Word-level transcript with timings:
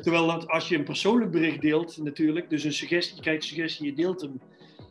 Terwijl 0.00 0.48
als 0.48 0.68
je 0.68 0.76
een 0.76 0.84
persoonlijk 0.84 1.30
bericht 1.30 1.60
deelt, 1.60 1.96
natuurlijk, 1.96 2.50
dus 2.50 2.64
een 2.64 2.72
suggestie, 2.72 3.16
je 3.16 3.22
krijgt 3.22 3.44
suggestie, 3.44 3.86
je 3.86 3.92
deelt 3.92 4.20
hem 4.20 4.40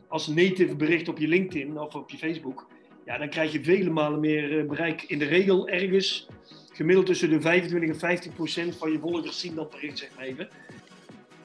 als 0.08 0.26
native 0.26 0.76
bericht 0.76 1.08
op 1.08 1.18
je 1.18 1.28
LinkedIn 1.28 1.78
of 1.78 1.94
op 1.94 2.10
je 2.10 2.18
Facebook, 2.18 2.66
ja, 3.04 3.18
dan 3.18 3.28
krijg 3.28 3.52
je 3.52 3.62
vele 3.62 3.90
malen 3.90 4.20
meer 4.20 4.58
eh, 4.58 4.66
bereik. 4.66 5.02
In 5.02 5.18
de 5.18 5.24
regel 5.24 5.68
ergens 5.68 6.26
gemiddeld 6.72 7.06
tussen 7.06 7.30
de 7.30 7.40
25 7.40 7.90
en 7.90 7.98
50 7.98 8.34
procent 8.34 8.76
van 8.76 8.92
je 8.92 8.98
volgers 8.98 9.40
zien 9.40 9.54
dat 9.54 9.70
bericht, 9.70 9.98
zeg 9.98 10.10
maar 10.16 10.24
even. 10.24 10.48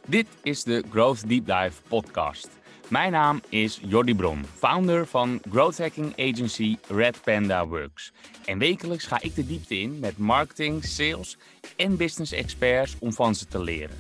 Dit 0.08 0.28
is 0.44 0.64
de 0.64 0.84
Growth 0.90 1.30
Deep 1.30 1.46
Dive 1.46 1.82
podcast. 1.88 2.50
Mijn 2.88 3.12
naam 3.12 3.42
is 3.50 3.80
Jordi 3.84 4.16
Bron, 4.16 4.46
founder 4.56 5.08
van 5.08 5.42
growth 5.52 5.78
hacking 5.78 6.14
agency 6.18 6.78
Red 6.88 7.22
Panda 7.24 7.68
Works. 7.68 8.12
En 8.46 8.58
wekelijks 8.58 9.06
ga 9.06 9.22
ik 9.22 9.36
de 9.36 9.46
diepte 9.46 9.80
in 9.80 10.00
met 10.00 10.18
marketing, 10.18 10.86
sales 10.86 11.38
en 11.76 11.98
business 11.98 12.32
experts 12.32 12.96
om 13.00 13.14
van 13.14 13.36
ze 13.36 13.48
te 13.48 13.60
leren. 13.60 13.98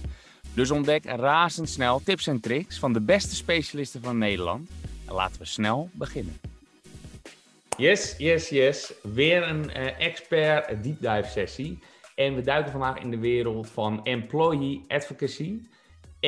Dus 0.53 0.71
ontdek 0.71 1.05
razendsnel 1.05 2.01
tips 2.03 2.27
en 2.27 2.39
tricks 2.39 2.79
van 2.79 2.93
de 2.93 3.01
beste 3.01 3.35
specialisten 3.35 4.01
van 4.01 4.17
Nederland. 4.17 4.69
En 5.07 5.13
laten 5.13 5.39
we 5.39 5.45
snel 5.45 5.89
beginnen. 5.93 6.39
Yes, 7.77 8.15
yes, 8.17 8.49
yes. 8.49 8.93
Weer 9.03 9.47
een 9.47 9.63
uh, 9.77 9.99
expert 9.99 10.83
deep 10.83 10.99
dive 10.99 11.29
sessie. 11.29 11.79
En 12.15 12.35
we 12.35 12.41
duiken 12.41 12.71
vandaag 12.71 12.99
in 12.99 13.11
de 13.11 13.19
wereld 13.19 13.69
van 13.69 14.03
employee 14.03 14.83
advocacy. 14.87 15.59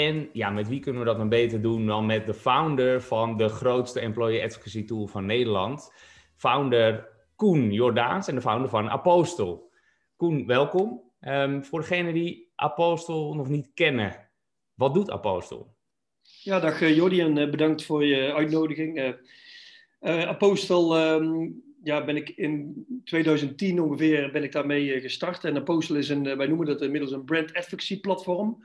En 0.08 0.30
ja, 0.34 0.50
met 0.50 0.68
wie 0.68 0.80
kunnen 0.80 1.02
we 1.02 1.08
dat 1.08 1.18
dan 1.18 1.30
beter 1.30 1.62
doen 1.62 1.86
dan 1.86 2.06
met 2.06 2.26
de 2.26 2.34
founder 2.34 3.02
van 3.02 3.38
de 3.38 3.50
grootste 3.50 4.00
employee 4.00 4.44
advocacy 4.44 4.86
tool 4.86 5.08
van 5.08 5.26
Nederland. 5.26 5.94
Founder 6.36 7.10
Koen 7.36 7.72
Jordaans 7.72 8.28
en 8.28 8.36
de 8.36 8.42
founder 8.42 8.70
van 8.70 8.90
Apostel. 8.90 9.72
Koen, 10.16 10.46
welkom. 10.46 11.02
Um, 11.22 11.66
voor 11.66 11.80
degenen 11.80 12.14
die 12.14 12.52
Apostel 12.56 13.36
nog 13.36 13.50
niet 13.50 13.72
kennen, 13.74 14.30
wat 14.74 14.94
doet 14.94 15.12
Apostel? 15.12 15.76
Ja, 16.22 16.60
dag 16.60 16.82
uh, 16.82 16.96
Jordi 16.96 17.20
en 17.22 17.38
uh, 17.38 17.50
bedankt 17.50 17.86
voor 17.86 18.06
je 18.06 18.34
uitnodiging. 18.34 19.16
Uh, 20.02 20.22
Apostel, 20.28 21.14
um, 21.14 21.64
ja, 21.84 22.06
ben 22.06 22.16
ik 22.16 22.30
in 22.30 22.86
2010 23.04 23.82
ongeveer 23.82 24.32
ben 24.32 24.44
ik 24.44 24.52
daarmee 24.52 25.02
gestart. 25.02 25.44
En 25.44 25.58
Apostel 25.58 25.96
is 25.96 26.10
een, 26.10 26.38
wij 26.38 26.48
noemen 26.48 26.66
dat 26.66 26.82
inmiddels 26.82 27.12
een 27.12 27.26
brand 27.26 27.54
advocacy 27.54 28.00
platform 28.00 28.64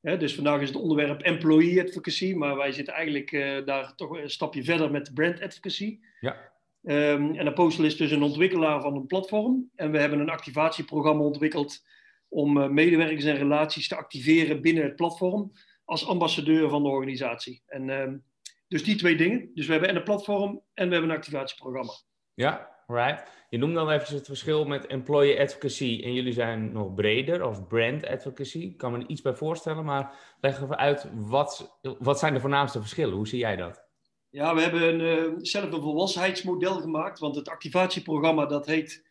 dus 0.00 0.34
vandaag 0.34 0.60
is 0.60 0.68
het 0.68 0.78
onderwerp 0.78 1.20
employee 1.20 1.82
advocacy, 1.82 2.34
maar 2.34 2.56
wij 2.56 2.72
zitten 2.72 2.94
eigenlijk 2.94 3.32
uh, 3.32 3.66
daar 3.66 3.94
toch 3.94 4.10
een 4.10 4.30
stapje 4.30 4.64
verder 4.64 4.90
met 4.90 5.14
brand 5.14 5.40
advocacy. 5.40 5.98
Ja. 6.20 6.48
Um, 6.82 7.34
en 7.34 7.46
Apostel 7.46 7.84
is 7.84 7.96
dus 7.96 8.10
een 8.10 8.22
ontwikkelaar 8.22 8.80
van 8.80 8.94
een 8.94 9.06
platform. 9.06 9.70
En 9.74 9.90
we 9.90 9.98
hebben 9.98 10.18
een 10.18 10.30
activatieprogramma 10.30 11.22
ontwikkeld 11.22 11.86
om 12.28 12.56
uh, 12.56 12.68
medewerkers 12.68 13.24
en 13.24 13.36
relaties 13.36 13.88
te 13.88 13.96
activeren 13.96 14.60
binnen 14.60 14.84
het 14.84 14.96
platform 14.96 15.52
als 15.84 16.06
ambassadeur 16.06 16.68
van 16.68 16.82
de 16.82 16.88
organisatie. 16.88 17.62
En 17.66 17.88
um, 17.88 18.24
dus 18.68 18.84
die 18.84 18.96
twee 18.96 19.16
dingen. 19.16 19.50
Dus 19.54 19.66
we 19.66 19.72
hebben 19.72 19.90
en 19.90 19.96
een 19.96 20.02
platform 20.02 20.62
en 20.74 20.86
we 20.86 20.92
hebben 20.92 21.10
een 21.10 21.16
activatieprogramma. 21.16 21.92
Ja, 22.34 22.79
right. 22.90 23.28
Je 23.50 23.58
noemde 23.58 23.74
dan 23.74 23.90
even 23.90 24.14
het 24.14 24.26
verschil 24.26 24.64
met 24.64 24.86
employee 24.86 25.40
advocacy 25.40 26.00
en 26.04 26.12
jullie 26.12 26.32
zijn 26.32 26.72
nog 26.72 26.94
breder 26.94 27.42
als 27.42 27.58
brand 27.68 28.06
advocacy. 28.06 28.58
Ik 28.58 28.76
kan 28.76 28.92
me 28.92 28.98
er 28.98 29.08
iets 29.08 29.22
bij 29.22 29.34
voorstellen, 29.34 29.84
maar 29.84 30.36
leg 30.40 30.62
even 30.62 30.78
uit, 30.78 31.08
wat, 31.14 31.78
wat 31.98 32.18
zijn 32.18 32.34
de 32.34 32.40
voornaamste 32.40 32.80
verschillen? 32.80 33.14
Hoe 33.14 33.28
zie 33.28 33.38
jij 33.38 33.56
dat? 33.56 33.88
Ja, 34.28 34.54
we 34.54 34.60
hebben 34.60 34.82
een, 34.82 35.28
uh, 35.30 35.34
zelf 35.36 35.72
een 35.72 35.82
volwassenheidsmodel 35.82 36.80
gemaakt, 36.80 37.18
want 37.18 37.36
het 37.36 37.48
activatieprogramma 37.48 38.46
dat 38.46 38.66
heet 38.66 39.06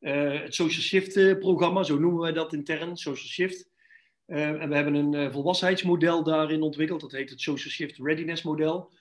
uh, 0.00 0.40
het 0.42 0.54
Social 0.54 0.82
Shift 0.82 1.16
uh, 1.16 1.38
programma, 1.38 1.82
zo 1.82 1.98
noemen 1.98 2.20
wij 2.20 2.32
dat 2.32 2.52
intern, 2.52 2.96
Social 2.96 3.28
Shift. 3.28 3.70
en 4.26 4.68
we 4.68 4.74
hebben 4.74 4.94
een 4.94 5.32
volwassenheidsmodel 5.32 6.22
daarin 6.22 6.62
ontwikkeld, 6.62 7.00
dat 7.00 7.12
heet 7.12 7.30
het 7.30 7.40
Social 7.40 7.72
Shift 7.72 7.98
Readiness 7.98 8.42
model 8.42 8.92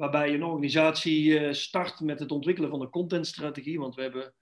waarbij 0.00 0.34
een 0.34 0.44
organisatie 0.44 1.52
start 1.54 2.00
met 2.00 2.18
het 2.18 2.32
ontwikkelen 2.32 2.70
van 2.70 2.80
een 2.80 2.90
contentstrategie. 2.90 3.78
Want 3.78 3.94
we 3.94 4.02
hebben 4.02 4.34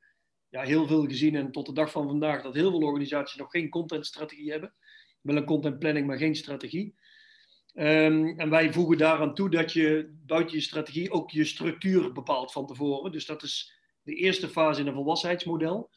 ja, 0.48 0.62
heel 0.62 0.86
veel 0.86 1.06
gezien 1.06 1.34
en 1.34 1.50
tot 1.50 1.66
de 1.66 1.72
dag 1.72 1.90
van 1.90 2.06
vandaag 2.06 2.42
dat 2.42 2.54
heel 2.54 2.70
veel 2.70 2.82
organisaties 2.82 3.36
nog 3.36 3.50
geen 3.50 3.68
contentstrategie 3.68 4.50
hebben. 4.50 4.74
Wel 5.20 5.36
een 5.36 5.44
contentplanning, 5.44 6.06
maar 6.06 6.18
geen 6.18 6.34
strategie. 6.34 6.94
Um, 7.74 8.38
en 8.38 8.50
wij 8.50 8.72
voegen 8.72 8.98
daaraan 8.98 9.34
toe 9.34 9.50
dat 9.50 9.72
je 9.72 10.14
buiten 10.26 10.56
je 10.56 10.62
strategie 10.62 11.10
ook 11.10 11.30
je 11.30 11.44
structuur 11.44 12.12
bepaalt 12.12 12.52
van 12.52 12.66
tevoren. 12.66 13.12
Dus 13.12 13.26
dat 13.26 13.42
is 13.42 13.72
de 14.02 14.14
eerste 14.14 14.48
fase 14.48 14.80
in 14.80 14.86
een 14.86 14.94
volwassenheidsmodel. 14.94 15.90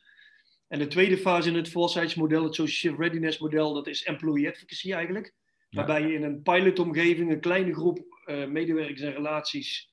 En 0.68 0.80
de 0.80 0.88
tweede 0.88 1.18
fase 1.18 1.50
in 1.50 1.56
het 1.56 1.70
volwassenheidsmodel, 1.70 2.44
het 2.44 2.56
Social 2.56 2.96
Readiness 2.96 3.40
model, 3.40 3.74
dat 3.74 3.88
is 3.88 4.04
employee 4.04 4.50
advocacy 4.50 4.94
eigenlijk. 4.94 5.34
Waarbij 5.70 6.02
je 6.02 6.14
in 6.14 6.24
een 6.24 6.42
pilotomgeving 6.42 7.32
een 7.32 7.40
kleine 7.40 7.74
groep 7.74 8.11
medewerkers 8.26 9.02
en 9.02 9.14
relaties 9.14 9.92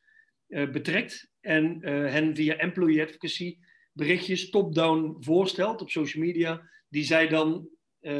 uh, 0.48 0.70
betrekt. 0.70 1.30
En 1.40 1.78
uh, 1.80 2.10
hen 2.10 2.34
via 2.34 2.56
employee 2.56 3.02
advocacy 3.02 3.58
berichtjes 3.92 4.50
top-down 4.50 5.16
voorstelt 5.20 5.80
op 5.80 5.90
social 5.90 6.24
media, 6.24 6.68
die 6.88 7.04
zij 7.04 7.28
dan 7.28 7.68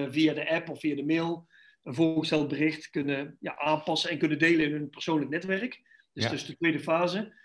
via 0.09 0.35
de 0.35 0.51
app 0.51 0.69
of 0.69 0.81
via 0.81 0.95
de 0.95 1.05
mail 1.05 1.49
een 1.83 1.95
voorgesteld 1.95 2.49
bericht 2.49 2.91
kunnen 2.91 3.37
ja, 3.41 3.59
aanpassen 3.59 4.11
en 4.11 4.19
kunnen 4.19 4.39
delen 4.39 4.67
in 4.67 4.73
hun 4.73 4.89
persoonlijk 4.89 5.31
netwerk. 5.31 5.83
Dus 6.13 6.25
ja. 6.25 6.31
dat 6.31 6.39
is 6.39 6.47
de 6.47 6.57
tweede 6.57 6.81
fase. 6.81 7.37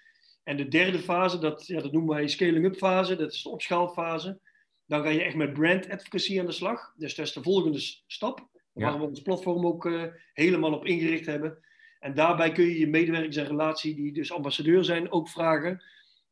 En 0.44 0.57
de 0.57 0.68
derde 0.68 1.00
fase, 1.00 1.40
dat, 1.40 1.68
ja, 1.68 1.81
dat 1.81 1.91
noemen 1.91 2.16
wij 2.16 2.28
scaling-up 2.28 2.75
fase, 2.75 3.16
dat 3.16 3.34
is 3.34 3.44
de 3.44 3.50
opschaalfase. 3.50 4.40
Dan 4.85 5.03
ga 5.03 5.09
je 5.09 5.24
echt 5.24 5.35
met 5.35 5.53
brand 5.53 5.90
advocacy 5.90 6.40
aan 6.40 6.45
de 6.45 6.51
slag. 6.51 6.94
Dus 6.97 7.16
dat 7.16 7.25
is 7.25 7.34
de 7.34 7.44
volgende 7.44 7.80
stap, 8.07 8.50
ja. 8.74 8.84
waar 8.90 9.00
we 9.00 9.06
ons 9.06 9.22
platform 9.22 9.66
ook 9.66 9.85
uh, 9.85 10.03
helemaal 10.34 10.74
op 10.74 10.85
ingericht 10.85 11.25
hebben. 11.25 11.57
En 12.03 12.14
daarbij 12.14 12.52
kun 12.52 12.66
je 12.66 12.80
je 12.80 12.88
medewerkers 12.88 13.36
en 13.36 13.47
relatie, 13.47 13.96
die 13.96 14.14
dus 14.14 14.31
ambassadeur 14.31 14.84
zijn, 14.84 15.12
ook 15.12 15.30
vragen 15.30 15.84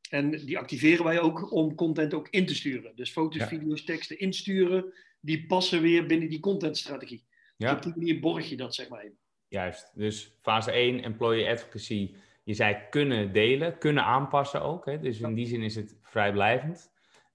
en 0.10 0.32
die 0.32 0.58
activeren 0.58 1.06
wij 1.06 1.20
ook 1.20 1.52
om 1.52 1.76
content 1.76 2.14
ook 2.14 2.28
in 2.30 2.46
te 2.46 2.56
sturen. 2.56 2.96
Dus 2.96 3.12
foto's, 3.12 3.44
video's, 3.44 3.84
teksten 3.84 4.20
insturen, 4.20 4.94
die 5.20 5.46
passen 5.46 5.82
weer 5.82 6.06
binnen 6.06 6.30
die 6.30 6.40
contentstrategie. 6.40 7.24
Ja. 7.58 7.74
Op 7.74 7.82
die 7.82 7.94
manier 7.96 8.20
borg 8.20 8.50
je 8.50 8.58
dat, 8.58 8.76
zeg 8.76 8.90
maar 8.90 9.00
even. 9.00 9.18
Juist. 9.48 9.92
Dus 9.96 10.38
fase 10.42 10.72
1, 10.72 11.04
employee 11.04 11.50
advocacy. 11.50 12.16
Je 12.44 12.54
zei 12.54 12.78
kunnen 12.90 13.34
delen, 13.34 13.78
kunnen 13.78 14.04
aanpassen 14.04 14.62
ook. 14.62 14.86
Hè? 14.86 15.00
Dus 15.00 15.20
in 15.20 15.34
die 15.34 15.48
zin 15.48 15.62
is 15.62 15.76
het 15.76 15.98
vrijblijvend. 16.02 16.92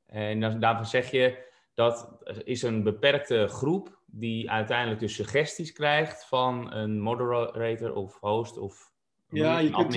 En 0.07 0.41
daarvan 0.41 0.87
zeg 0.87 1.11
je 1.11 1.45
dat 1.75 2.19
is 2.45 2.63
een 2.63 2.83
beperkte 2.83 3.47
groep 3.49 3.96
die 4.07 4.51
uiteindelijk 4.51 5.01
dus 5.01 5.15
suggesties 5.15 5.73
krijgt 5.73 6.25
van 6.25 6.73
een 6.73 7.01
moderator 7.01 7.95
of 7.95 8.19
host 8.21 8.59
of 8.59 8.95
ja, 9.29 9.59
je 9.59 9.71
kunt, 9.71 9.95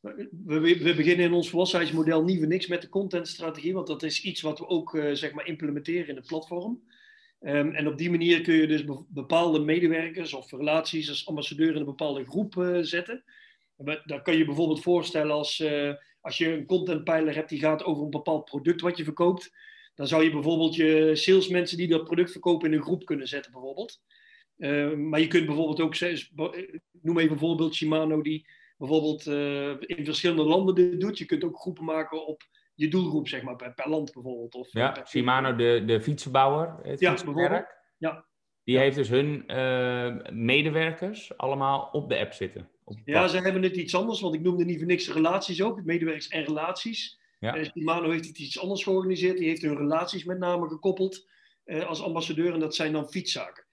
we, 0.00 0.60
we, 0.60 0.94
beginnen 0.94 1.26
in 1.26 1.32
ons 1.32 1.50
volwassenheidsmodel 1.50 2.24
niet 2.24 2.38
voor 2.38 2.46
niks 2.46 2.66
met 2.66 2.82
de 2.82 2.88
contentstrategie, 2.88 3.74
want 3.74 3.86
dat 3.86 4.02
is 4.02 4.22
iets 4.22 4.40
wat 4.40 4.58
we 4.58 4.68
ook 4.68 4.94
uh, 4.94 5.14
zeg 5.14 5.32
maar 5.32 5.46
implementeren 5.46 6.08
in 6.08 6.16
het 6.16 6.26
platform. 6.26 6.82
Um, 7.40 7.74
en 7.74 7.86
op 7.86 7.98
die 7.98 8.10
manier 8.10 8.40
kun 8.40 8.54
je 8.54 8.66
dus 8.66 8.84
be 8.84 9.04
bepaalde 9.08 9.58
medewerkers 9.58 10.34
of 10.34 10.50
relaties 10.50 11.08
als 11.08 11.26
ambassadeur 11.26 11.70
in 11.70 11.76
een 11.76 11.84
bepaalde 11.84 12.24
groep 12.24 12.54
uh, 12.54 12.78
zetten. 12.80 13.24
Dat 14.04 14.22
kan 14.22 14.36
je 14.36 14.44
bijvoorbeeld 14.44 14.82
voorstellen 14.82 15.32
als, 15.32 15.64
als 16.20 16.38
je 16.38 16.52
een 16.52 16.66
contentpijler 16.66 17.34
hebt 17.34 17.48
die 17.48 17.58
gaat 17.58 17.84
over 17.84 18.04
een 18.04 18.10
bepaald 18.10 18.44
product 18.44 18.80
wat 18.80 18.96
je 18.96 19.04
verkoopt. 19.04 19.52
Dan 19.98 20.06
zou 20.06 20.24
je 20.24 20.30
bijvoorbeeld 20.30 20.74
je 20.74 21.10
salesmensen 21.16 21.76
die 21.76 21.88
dat 21.88 22.04
product 22.04 22.30
verkopen 22.30 22.70
in 22.70 22.76
een 22.76 22.82
groep 22.82 23.04
kunnen 23.04 23.28
zetten, 23.28 23.52
bijvoorbeeld. 23.52 24.00
Uh, 24.56 24.92
maar 24.94 25.20
je 25.20 25.26
kunt 25.26 25.46
bijvoorbeeld 25.46 25.80
ook, 25.80 25.98
noem 27.02 27.18
even 27.18 27.28
bijvoorbeeld 27.28 27.74
Shimano, 27.74 28.22
die 28.22 28.46
bijvoorbeeld 28.76 29.26
uh, 29.26 29.68
in 29.80 30.04
verschillende 30.04 30.42
landen 30.42 30.74
dit 30.74 31.00
doet. 31.00 31.18
Je 31.18 31.24
kunt 31.24 31.44
ook 31.44 31.60
groepen 31.60 31.84
maken 31.84 32.26
op 32.26 32.42
je 32.74 32.88
doelgroep, 32.88 33.28
zeg 33.28 33.42
maar, 33.42 33.56
per, 33.56 33.74
per 33.74 33.88
land 33.88 34.12
bijvoorbeeld. 34.12 34.54
Of, 34.54 34.72
ja, 34.72 34.90
per 34.90 35.06
Shimano, 35.06 35.56
de, 35.56 35.82
de 35.86 36.00
fietsenbouwer, 36.00 36.76
het 36.82 37.00
ja. 37.00 37.16
Ja. 37.98 38.26
Die 38.64 38.78
heeft 38.78 38.96
dus 38.96 39.08
hun 39.08 39.44
uh, 39.46 40.16
medewerkers 40.30 41.36
allemaal 41.36 41.88
op 41.92 42.08
de 42.08 42.18
app 42.18 42.32
zitten. 42.32 42.68
Op 42.84 42.98
ja, 43.04 43.28
ze 43.28 43.38
hebben 43.38 43.62
het 43.62 43.76
iets 43.76 43.94
anders, 43.94 44.20
want 44.20 44.34
ik 44.34 44.40
noemde 44.40 44.64
niet 44.64 44.78
voor 44.78 44.86
niks 44.86 45.12
relaties 45.12 45.62
ook, 45.62 45.84
medewerkers 45.84 46.28
en 46.28 46.44
relaties. 46.44 47.17
Ja. 47.38 47.56
Uh, 47.56 47.64
Shimano 47.64 48.10
heeft 48.10 48.26
het 48.26 48.38
iets 48.38 48.58
anders 48.58 48.82
georganiseerd. 48.82 49.38
Die 49.38 49.48
heeft 49.48 49.62
hun 49.62 49.76
relaties 49.76 50.24
met 50.24 50.38
name 50.38 50.68
gekoppeld 50.68 51.28
uh, 51.64 51.86
als 51.86 52.02
ambassadeur 52.02 52.52
en 52.52 52.60
dat 52.60 52.74
zijn 52.74 52.92
dan 52.92 53.08
fietszaken. 53.08 53.66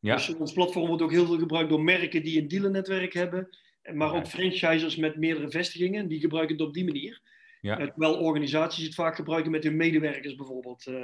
Ja. 0.00 0.16
Dus 0.16 0.34
ons 0.34 0.52
platform 0.52 0.86
wordt 0.86 1.02
ook 1.02 1.10
heel 1.10 1.26
veel 1.26 1.38
gebruikt 1.38 1.70
door 1.70 1.82
merken 1.82 2.22
die 2.22 2.40
een 2.40 2.48
dealernetwerk 2.48 3.12
hebben 3.12 3.48
maar 3.82 4.14
ook 4.14 4.26
franchisers 4.26 4.96
met 4.96 5.16
meerdere 5.16 5.50
vestigingen, 5.50 6.08
die 6.08 6.20
gebruiken 6.20 6.56
het 6.56 6.66
op 6.66 6.74
die 6.74 6.84
manier. 6.84 7.20
Ja. 7.60 7.78
Eh, 7.78 7.86
terwijl 7.86 8.18
organisaties 8.18 8.84
het 8.84 8.94
vaak 8.94 9.16
gebruiken 9.16 9.50
met 9.50 9.64
hun 9.64 9.76
medewerkers 9.76 10.34
bijvoorbeeld. 10.34 10.86
Uh, 10.86 10.96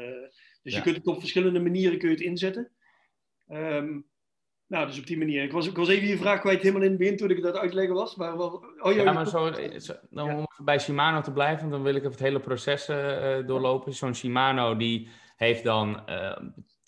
dus 0.63 0.75
je 0.75 0.81
kunt 0.81 0.97
het 0.97 1.07
op 1.07 1.19
verschillende 1.19 1.61
manieren 1.61 1.99
kun 1.99 2.09
je 2.09 2.15
het 2.15 2.25
inzetten. 2.25 2.71
Um, 3.49 4.08
nou, 4.69 4.87
dus 4.87 4.99
op 4.99 5.07
die 5.07 5.19
manier. 5.19 5.43
Ik 5.43 5.53
was, 5.53 5.67
ik 5.67 5.77
was 5.77 5.89
even 5.89 6.09
je 6.09 6.17
vraag 6.17 6.41
kwijt 6.41 6.63
helemaal 6.63 6.83
in 6.83 6.89
het 6.89 6.99
begin 6.99 7.17
toen 7.17 7.31
ik 7.31 7.43
dat 7.43 7.57
uitleggen 7.57 7.95
was. 7.95 8.17
Maar, 8.17 8.37
wel, 8.37 8.65
oh, 8.81 8.93
ja, 8.93 9.03
ja, 9.03 9.13
maar 9.13 9.27
zo, 9.27 9.51
dan 10.11 10.37
om 10.37 10.47
bij 10.65 10.79
Shimano 10.79 11.21
te 11.21 11.33
blijven, 11.33 11.71
dan 11.71 11.83
wil 11.83 11.95
ik 11.95 12.01
even 12.01 12.11
het 12.11 12.21
hele 12.21 12.41
proces 12.41 12.89
uh, 12.89 13.47
doorlopen. 13.47 13.95
Zo'n 13.95 14.15
Shimano 14.15 14.77
die 14.77 15.09
heeft 15.37 15.65
dan 15.65 16.03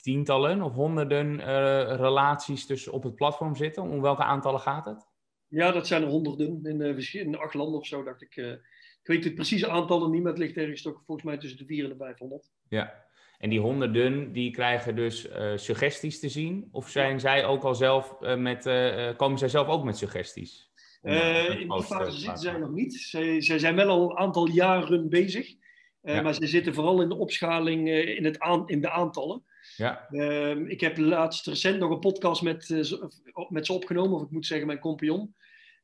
tientallen 0.02 0.62
of 0.62 0.74
honderden 0.74 1.40
eh, 1.40 1.96
relaties 1.96 2.66
tussen 2.66 2.92
op 2.92 3.02
het 3.02 3.14
platform 3.14 3.56
zitten? 3.56 3.82
Om 3.82 4.00
welke 4.00 4.22
aantallen 4.22 4.60
gaat 4.60 4.84
het? 4.84 5.08
Ja, 5.48 5.72
dat 5.72 5.86
zijn 5.86 6.02
er 6.02 6.08
honderden 6.08 6.60
in, 6.62 6.98
in 7.12 7.38
acht 7.38 7.54
landen 7.54 7.78
of 7.78 7.86
zo, 7.86 8.02
dacht 8.02 8.22
ik. 8.22 8.36
Ik 9.02 9.06
weet 9.06 9.24
het 9.24 9.34
precieze 9.34 9.68
aantallen 9.68 10.10
niet, 10.10 10.22
maar 10.22 10.32
het 10.32 10.40
ligt 10.40 10.56
ergens 10.56 10.82
toch 10.82 11.02
volgens 11.06 11.26
mij 11.26 11.38
tussen 11.38 11.58
de 11.58 11.64
400 11.64 12.00
en 12.00 12.06
de 12.06 12.16
500. 12.16 12.50
Ja, 12.68 13.04
en 13.40 13.50
die 13.50 13.60
honderden, 13.60 14.32
die 14.32 14.50
krijgen 14.50 14.96
dus 14.96 15.28
suggesties 15.54 16.20
te 16.20 16.28
zien? 16.28 16.68
Of 16.72 16.88
zijn 16.88 17.20
zij 17.20 17.44
ook 17.44 17.62
al 17.62 17.74
zelf 17.74 18.16
met, 18.20 18.62
komen 19.16 19.38
zij 19.38 19.48
zelf 19.48 19.68
ook 19.68 19.84
met 19.84 19.96
suggesties? 19.96 20.70
in 21.02 21.68
die 21.68 21.82
fase 21.82 22.18
zitten 22.18 22.38
zij 22.38 22.58
nog 22.58 22.70
niet. 22.70 22.94
Zij, 22.94 23.42
zij 23.42 23.58
zijn 23.58 23.76
wel 23.76 23.88
al 23.88 24.10
een 24.10 24.16
aantal 24.16 24.48
jaren 24.48 25.08
bezig. 25.08 25.54
Maar 26.02 26.34
ze 26.34 26.46
zitten 26.46 26.74
vooral 26.74 27.02
in 27.02 27.08
de 27.08 27.14
opschaling 27.14 27.88
in, 27.88 28.24
het 28.24 28.38
aan, 28.38 28.68
in 28.68 28.80
de 28.80 28.90
aantallen. 28.90 29.42
Ja. 29.76 30.08
Ehm, 30.10 30.64
ik 30.66 30.80
heb 30.80 30.98
laatst 30.98 31.46
recent 31.46 31.78
nog 31.78 31.90
een 31.90 31.98
podcast 31.98 32.42
met, 32.42 32.68
met 33.48 33.66
ze 33.66 33.72
opgenomen, 33.72 34.12
of 34.12 34.22
ik 34.22 34.30
moet 34.30 34.46
zeggen 34.46 34.66
mijn 34.66 34.78
compagnon. 34.78 35.34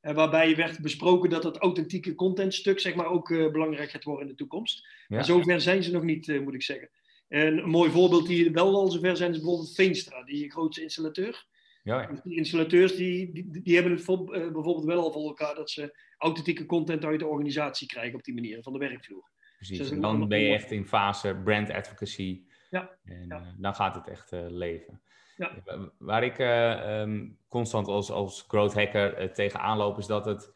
Waarbij 0.01 0.57
werd 0.57 0.81
besproken 0.81 1.31
dat 1.31 1.45
het 1.45 1.57
authentieke 1.57 2.15
contentstuk 2.15 2.81
zeg 2.81 2.95
maar, 2.95 3.07
ook 3.07 3.29
belangrijk 3.29 3.91
gaat 3.91 4.05
worden 4.05 4.27
in 4.27 4.31
de 4.31 4.39
toekomst. 4.39 4.87
Ja. 4.87 5.17
Maar 5.17 5.25
zover 5.25 5.61
zijn 5.61 5.83
ze 5.83 5.91
nog 5.91 6.03
niet, 6.03 6.41
moet 6.45 6.55
ik 6.55 6.63
zeggen. 6.63 6.91
En 7.29 7.59
een 7.59 7.69
mooi 7.69 7.91
voorbeeld 7.91 8.27
die 8.27 8.51
wel 8.51 8.75
al 8.75 8.91
zover 8.91 9.17
zijn 9.17 9.31
is 9.31 9.37
bijvoorbeeld 9.37 9.75
Veenstra, 9.75 10.25
die 10.25 10.51
grootste 10.51 10.83
installateur. 10.83 11.47
Ja, 11.83 12.01
ja. 12.01 12.21
Die 12.25 12.37
installateurs 12.37 12.97
die, 12.97 13.33
die, 13.33 13.63
die 13.63 13.75
hebben 13.75 13.93
het 13.93 14.03
voor, 14.03 14.25
bijvoorbeeld 14.25 14.85
wel 14.85 15.03
al 15.03 15.13
voor 15.13 15.27
elkaar 15.27 15.55
dat 15.55 15.71
ze 15.71 15.99
authentieke 16.19 16.67
content 16.67 17.05
uit 17.05 17.19
de 17.19 17.27
organisatie 17.27 17.87
krijgen 17.87 18.15
op 18.15 18.25
die 18.25 18.35
manier, 18.35 18.63
van 18.63 18.73
de 18.73 18.79
werkvloer. 18.79 19.31
Precies, 19.57 19.79
dus 19.79 19.91
en 19.91 20.01
dan 20.01 20.29
ben 20.29 20.41
je 20.41 20.53
echt 20.53 20.71
in 20.71 20.87
fase 20.87 21.41
brand 21.45 21.71
advocacy 21.71 22.45
ja. 22.71 22.91
En 23.05 23.31
eh, 23.31 23.41
dan 23.57 23.75
gaat 23.75 23.95
het 23.95 24.09
echt 24.09 24.33
eh, 24.33 24.41
leven. 24.49 25.01
Ja. 25.37 25.53
Waar 25.99 26.25
ik 26.25 26.39
eh, 26.39 27.01
ehm, 27.01 27.27
constant 27.49 27.87
als, 27.87 28.11
als 28.11 28.45
growth 28.49 28.75
hacker 28.75 29.33
tegenaan 29.33 29.77
loop, 29.77 29.99
is 29.99 30.07
dat 30.07 30.25
het 30.25 30.55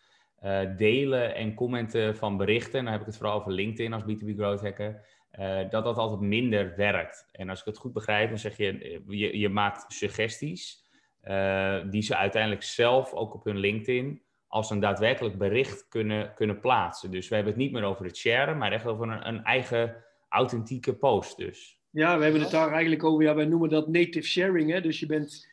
delen 0.76 1.34
en 1.34 1.55
commenten 1.55 2.16
van 2.16 2.37
berichten, 2.37 2.84
dan 2.84 2.93
heb 2.93 3.00
ik 3.00 3.06
het 3.06 3.16
vooral 3.16 3.38
over 3.38 3.52
LinkedIn 3.52 3.93
als 3.93 4.02
B2B 4.02 4.37
growth 4.37 4.61
hacker, 4.61 5.06
dat 5.70 5.84
dat 5.84 5.96
altijd 5.96 6.20
minder 6.20 6.76
werkt. 6.76 7.28
En 7.32 7.48
als 7.48 7.60
ik 7.60 7.64
het 7.64 7.78
goed 7.78 7.92
begrijp, 7.92 8.28
dan 8.28 8.38
zeg 8.38 8.56
je, 8.56 9.00
je, 9.08 9.38
je 9.38 9.48
maakt 9.48 9.92
suggesties 9.92 10.88
die 11.90 12.02
ze 12.02 12.16
uiteindelijk 12.16 12.62
zelf 12.62 13.12
ook 13.12 13.34
op 13.34 13.44
hun 13.44 13.58
LinkedIn 13.58 14.22
als 14.46 14.70
een 14.70 14.80
daadwerkelijk 14.80 15.38
bericht 15.38 15.88
kunnen, 15.88 16.34
kunnen 16.34 16.60
plaatsen. 16.60 17.10
Dus 17.10 17.28
we 17.28 17.34
hebben 17.34 17.52
het 17.52 17.62
niet 17.62 17.72
meer 17.72 17.84
over 17.84 18.04
het 18.04 18.16
sharen, 18.16 18.58
maar 18.58 18.72
echt 18.72 18.86
over 18.86 19.08
een, 19.08 19.28
een 19.28 19.44
eigen 19.44 20.04
authentieke 20.28 20.94
post 20.94 21.36
dus. 21.36 21.78
Ja, 21.90 22.16
we 22.16 22.22
hebben 22.22 22.40
het 22.40 22.50
daar 22.50 22.72
eigenlijk 22.72 23.04
over, 23.04 23.24
ja, 23.24 23.34
wij 23.34 23.44
noemen 23.44 23.68
dat 23.68 23.88
native 23.88 24.26
sharing. 24.26 24.70
Hè? 24.70 24.80
Dus, 24.80 25.00
je 25.00 25.06
bent, 25.06 25.48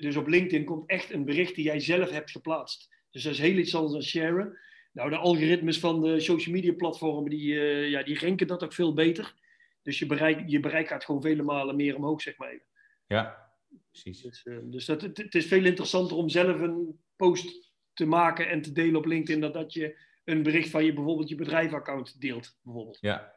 dus 0.00 0.16
op 0.16 0.26
LinkedIn 0.26 0.64
komt 0.64 0.88
echt 0.88 1.12
een 1.12 1.24
bericht 1.24 1.54
die 1.54 1.64
jij 1.64 1.80
zelf 1.80 2.10
hebt 2.10 2.30
geplaatst. 2.30 2.94
Dus 3.10 3.22
dat 3.22 3.32
is 3.32 3.38
heel 3.38 3.56
iets 3.56 3.74
anders 3.74 3.92
dan 3.92 4.02
sharen. 4.02 4.58
Nou, 4.98 5.10
de 5.10 5.16
algoritmes 5.16 5.78
van 5.78 6.00
de 6.00 6.20
social 6.20 6.54
media 6.54 6.72
platformen, 6.72 7.30
die, 7.30 7.52
uh, 7.52 7.90
ja, 7.90 8.02
die 8.02 8.18
renken 8.18 8.46
dat 8.46 8.64
ook 8.64 8.72
veel 8.72 8.94
beter. 8.94 9.34
Dus 9.82 9.98
je 9.98 10.06
bereik, 10.06 10.42
je 10.46 10.60
bereik 10.60 10.88
gaat 10.88 11.04
gewoon 11.04 11.22
vele 11.22 11.42
malen 11.42 11.76
meer 11.76 11.96
omhoog, 11.96 12.20
zeg 12.22 12.36
maar 12.36 12.48
even. 12.48 12.66
Ja, 13.06 13.52
precies. 13.90 14.22
Dus, 14.22 14.44
uh, 14.44 14.58
dus 14.62 14.84
dat, 14.84 15.02
het, 15.02 15.16
het, 15.16 15.34
is 15.34 15.46
veel 15.46 15.64
interessanter 15.64 16.16
om 16.16 16.28
zelf 16.28 16.60
een 16.60 17.00
post 17.16 17.72
te 17.92 18.06
maken 18.06 18.48
en 18.48 18.62
te 18.62 18.72
delen 18.72 18.96
op 18.96 19.04
LinkedIn, 19.04 19.40
dan 19.40 19.52
dat 19.52 19.72
je 19.72 19.98
een 20.24 20.42
bericht 20.42 20.70
van 20.70 20.84
je 20.84 20.92
bijvoorbeeld 20.92 21.28
je 21.28 21.34
bedrijfaccount 21.34 22.20
deelt. 22.20 22.58
Bijvoorbeeld. 22.62 22.98
Ja, 23.00 23.32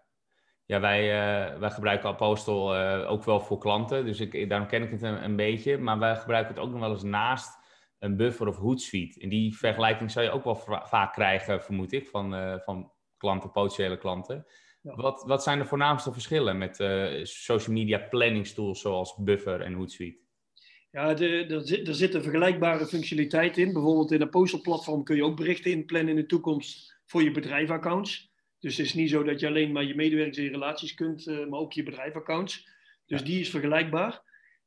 ja, 0.66 0.80
wij, 0.80 1.04
uh, 1.04 1.60
wij 1.60 1.70
gebruiken 1.70 2.10
Apostel 2.10 2.76
uh, 2.76 3.12
ook 3.12 3.24
wel 3.24 3.40
voor 3.40 3.58
klanten, 3.58 4.06
dus 4.06 4.20
ik, 4.20 4.50
daarom 4.50 4.68
ken 4.68 4.84
ik 4.84 4.92
het 4.92 5.02
een, 5.02 5.24
een, 5.24 5.36
beetje. 5.36 5.78
Maar 5.78 6.00
wij 6.00 6.16
gebruiken 6.16 6.54
het 6.54 6.64
ook 6.64 6.72
nog 6.72 6.80
wel 6.80 6.92
eens 6.92 7.04
naast 7.04 7.61
een 8.02 8.18
buffer 8.18 8.48
of 8.48 8.58
Hootsuite. 8.58 9.20
En 9.20 9.30
die 9.30 9.58
vergelijking 9.58 10.12
zou 10.12 10.26
je 10.26 10.32
ook 10.32 10.44
wel 10.44 10.56
vaak 10.86 11.14
krijgen, 11.14 11.64
vermoed 11.64 11.92
ik, 11.92 12.08
van, 12.08 12.34
uh, 12.34 12.60
van 12.60 12.92
klanten, 13.18 13.52
potentiële 13.52 13.98
klanten. 13.98 14.46
Ja. 14.82 14.96
Wat, 14.96 15.24
wat 15.24 15.44
zijn 15.44 15.60
de 15.60 15.66
voornaamste 15.66 16.14
verschillen 16.14 16.58
met 16.58 16.76
social 17.24 17.76
media 17.76 17.98
planningstools 17.98 18.82
zoals 18.82 19.16
Buffer 19.18 19.62
en 19.62 19.74
Hootsuite? 19.74 20.20
Ja, 20.92 21.14
de, 21.14 21.46
er, 21.46 21.68
zit, 21.68 21.88
er 21.88 21.96
zit 21.96 22.14
een 22.14 22.22
vergelijkbare 22.22 22.86
functionaliteit 22.86 23.58
in. 23.58 23.74
Bijvoorbeeld 23.74 24.12
in 24.12 24.22
een 24.22 24.28
Apostel-platform 24.28 25.04
kun 25.04 25.16
je 25.16 25.24
ook 25.24 25.36
berichten 25.36 25.72
inplannen 25.72 26.10
in 26.10 26.16
de 26.16 26.26
toekomst 26.26 27.00
voor 27.06 27.24
je 27.24 27.32
bedrijfaccounts. 27.32 28.32
Dus 28.60 28.78
het 28.78 28.86
is 28.86 28.94
niet 28.94 29.10
zo 29.10 29.24
dat 29.24 29.40
je 29.40 29.48
alleen 29.48 29.72
maar 29.72 29.84
je 29.84 29.96
medewerkers 29.96 30.38
en 30.38 30.44
je 30.44 30.50
relaties 30.50 30.94
kunt, 30.94 31.28
uh, 31.28 31.48
maar 31.48 31.60
ook 31.60 31.74
je 31.74 31.84
bedrijfaccounts. 31.84 32.68
Dus 33.06 33.24
die 33.24 33.40
is 33.40 33.50
vergelijkbaar 33.50 34.22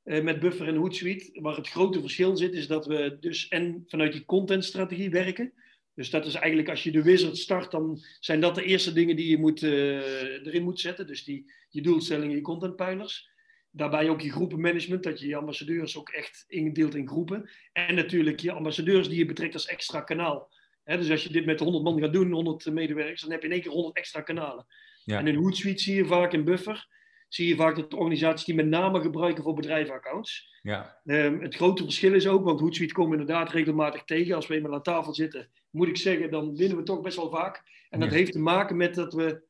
met 0.05 0.41
Buffer 0.41 0.69
en 0.69 0.77
Hootsuite. 0.77 1.41
Waar 1.41 1.56
het 1.56 1.69
grote 1.69 2.01
verschil 2.01 2.37
zit, 2.37 2.53
is 2.55 2.67
dat 2.67 2.87
we 2.87 3.17
dus 3.21 3.49
en 3.49 3.85
vanuit 3.87 4.12
die 4.12 4.25
contentstrategie 4.25 5.11
werken. 5.11 5.53
Dus 5.95 6.11
dat 6.11 6.27
is 6.27 6.35
eigenlijk 6.35 6.69
als 6.69 6.83
je 6.83 6.91
de 6.91 7.03
wizard 7.03 7.37
start, 7.37 7.71
dan 7.71 8.03
zijn 8.21 8.41
dat 8.41 8.55
de 8.55 8.65
eerste 8.65 8.93
dingen 8.93 9.17
die 9.17 9.29
je 9.29 9.39
moet, 9.39 9.62
uh, 9.62 10.47
erin 10.47 10.62
moet 10.62 10.81
zetten. 10.81 11.06
Dus 11.06 11.25
die, 11.25 11.53
je 11.69 11.83
doelstellingen, 11.83 12.37
je 12.37 12.43
contentpijlers. 12.43 13.29
Daarbij 13.71 14.09
ook 14.09 14.21
je 14.21 14.31
groepenmanagement, 14.31 15.03
dat 15.03 15.21
je 15.21 15.27
je 15.27 15.37
ambassadeurs 15.37 15.97
ook 15.97 16.09
echt 16.09 16.45
indeelt 16.49 16.95
in 16.95 17.09
groepen. 17.09 17.51
En 17.73 17.95
natuurlijk 17.95 18.41
je 18.41 18.53
ambassadeurs 18.53 19.09
die 19.09 19.19
je 19.19 19.27
betrekt 19.27 19.55
als 19.55 19.67
extra 19.67 20.01
kanaal 20.01 20.51
dus 20.85 21.11
als 21.11 21.23
je 21.23 21.33
dit 21.33 21.45
met 21.45 21.61
100 21.61 21.85
man 21.85 22.01
gaat 22.01 22.12
doen, 22.12 22.33
100 22.33 22.71
medewerkers, 22.73 23.21
dan 23.21 23.31
heb 23.31 23.41
je 23.41 23.47
in 23.47 23.53
één 23.53 23.62
keer 23.62 23.73
100 23.73 23.97
extra 23.97 24.21
kanalen. 24.21 24.67
Ja. 25.05 25.19
En 25.19 25.27
in 25.27 25.35
Hootsuite 25.35 25.83
zie 25.83 25.95
je 25.95 26.06
vaak 26.06 26.33
in 26.33 26.45
Buffer, 26.45 26.89
zie 27.35 27.49
je 27.49 27.57
vaak 27.57 27.77
dat 27.77 27.95
organisaties 27.95 28.45
die 28.45 28.55
met 28.55 28.67
name 28.67 29.01
gebruiken 29.01 29.43
voor 29.43 29.55
bedrijfaccounts. 29.55 30.59
Ja. 30.63 31.01
Um, 31.05 31.41
het 31.41 31.55
grote 31.55 31.83
verschil 31.83 32.15
is 32.15 32.27
ook, 32.27 32.45
want 32.45 32.61
Hootsuite 32.61 32.95
komen 32.95 33.13
we 33.13 33.21
inderdaad 33.21 33.51
regelmatig 33.51 34.05
tegen. 34.05 34.35
Als 34.35 34.47
we 34.47 34.55
eenmaal 34.55 34.75
aan 34.75 34.83
tafel 34.83 35.15
zitten, 35.15 35.51
moet 35.71 35.89
ik 35.89 35.97
zeggen, 35.97 36.31
dan 36.31 36.57
winnen 36.57 36.77
we 36.77 36.83
toch 36.83 37.01
best 37.01 37.17
wel 37.17 37.31
vaak. 37.31 37.63
En 37.91 38.01
dat 38.01 38.11
heeft 38.11 38.33
te 38.33 38.39
maken 38.39 38.77
met 38.77 38.95
dat 38.95 39.13
we 39.13 39.43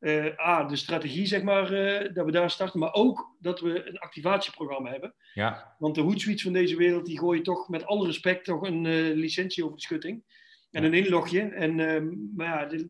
uh, 0.00 0.38
A, 0.38 0.64
de 0.64 0.76
strategie, 0.76 1.26
zeg 1.26 1.42
maar, 1.42 1.72
uh, 1.72 2.14
dat 2.14 2.24
we 2.24 2.32
daar 2.32 2.50
starten, 2.50 2.80
maar 2.80 2.92
ook 2.92 3.36
dat 3.38 3.60
we 3.60 3.88
een 3.88 3.98
activatieprogramma 3.98 4.90
hebben. 4.90 5.14
Ja. 5.34 5.74
Want 5.78 5.94
de 5.94 6.00
Hootsuite 6.00 6.42
van 6.42 6.52
deze 6.52 6.76
wereld, 6.76 7.06
die 7.06 7.18
gooien 7.18 7.42
toch 7.42 7.68
met 7.68 7.84
alle 7.84 8.06
respect 8.06 8.44
toch 8.44 8.62
een 8.62 8.84
uh, 8.84 9.14
licentie 9.14 9.64
over 9.64 9.76
de 9.76 9.82
schutting 9.82 10.24
en 10.70 10.84
een 10.84 10.94
inlogje. 10.94 11.40
En, 11.40 11.78
uh, 11.78 12.02
maar 12.36 12.46
ja, 12.46 12.88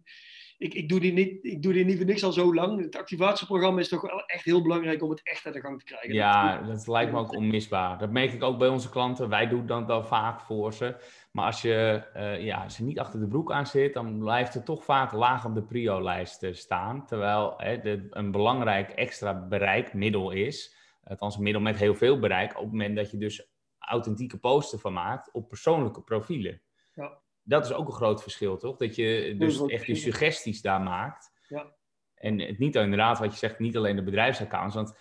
ik, 0.59 0.75
ik, 0.75 0.89
doe 0.89 1.01
die 1.01 1.13
niet, 1.13 1.45
ik 1.45 1.63
doe 1.63 1.73
die 1.73 1.85
niet 1.85 1.97
voor 1.97 2.07
niks 2.07 2.25
al 2.25 2.33
zo 2.33 2.55
lang. 2.55 2.81
Het 2.81 2.97
activatieprogramma 2.97 3.81
is 3.81 3.89
toch 3.89 4.01
wel 4.01 4.27
echt 4.27 4.45
heel 4.45 4.63
belangrijk 4.63 5.03
om 5.03 5.11
het 5.11 5.21
echt 5.23 5.47
aan 5.47 5.53
de 5.53 5.61
gang 5.61 5.79
te 5.79 5.85
krijgen. 5.85 6.15
Ja, 6.15 6.63
dat, 6.63 6.87
lijkt 6.87 7.13
me 7.13 7.19
ook 7.19 7.37
onmisbaar. 7.37 7.99
Dat 7.99 8.11
merk 8.11 8.33
ik 8.33 8.43
ook 8.43 8.59
bij 8.59 8.69
onze 8.69 8.91
klanten. 8.91 9.29
Wij 9.29 9.49
doen 9.49 9.67
dat 9.67 9.89
dan 9.89 10.07
vaak 10.07 10.41
voor 10.41 10.73
ze. 10.73 10.97
Maar 11.31 11.47
als 11.47 11.63
je 11.63 12.03
uh, 12.17 12.45
ja, 12.45 12.63
als 12.63 12.79
niet 12.79 12.99
achter 12.99 13.21
de 13.21 13.29
broek 13.29 13.53
aan 13.53 13.67
zit, 13.67 13.95
dan 13.95 14.19
blijft 14.19 14.55
het 14.55 14.65
toch 14.65 14.85
vaak 14.85 15.13
laag 15.13 15.45
op 15.45 15.55
de 15.55 15.63
prio-lijst 15.63 16.47
staan. 16.53 17.07
Terwijl 17.07 17.55
hè, 17.57 17.81
de, 17.81 18.07
een 18.11 18.31
belangrijk 18.31 18.91
extra 18.91 19.47
bereikmiddel 19.47 20.31
is, 20.31 20.77
althans 21.05 21.37
een 21.37 21.43
middel 21.43 21.63
met 21.63 21.77
heel 21.77 21.95
veel 21.95 22.19
bereik, 22.19 22.51
op 22.51 22.63
het 22.63 22.71
moment 22.71 22.97
dat 22.97 23.11
je 23.11 23.19
dus 23.19 23.53
authentieke 23.79 24.39
posten 24.39 24.79
van 24.79 24.93
maakt 24.93 25.33
op 25.33 25.49
persoonlijke 25.49 26.03
profielen. 26.03 26.63
Ja 26.95 27.23
dat 27.45 27.65
is 27.65 27.73
ook 27.73 27.87
een 27.87 27.93
groot 27.93 28.23
verschil, 28.23 28.57
toch? 28.57 28.77
Dat 28.77 28.97
je 28.97 29.35
dus 29.39 29.67
echt 29.67 29.87
je 29.87 29.95
suggesties 29.95 30.63
daar 30.63 30.81
maakt. 30.81 31.33
Ja. 31.49 31.73
En 32.15 32.41
het 32.41 32.59
niet 32.59 32.75
inderdaad, 32.75 33.19
wat 33.19 33.33
je 33.33 33.39
zegt, 33.39 33.59
niet 33.59 33.77
alleen 33.77 33.97
de 33.97 34.03
bedrijfsaccounts. 34.03 34.75
Want 34.75 34.97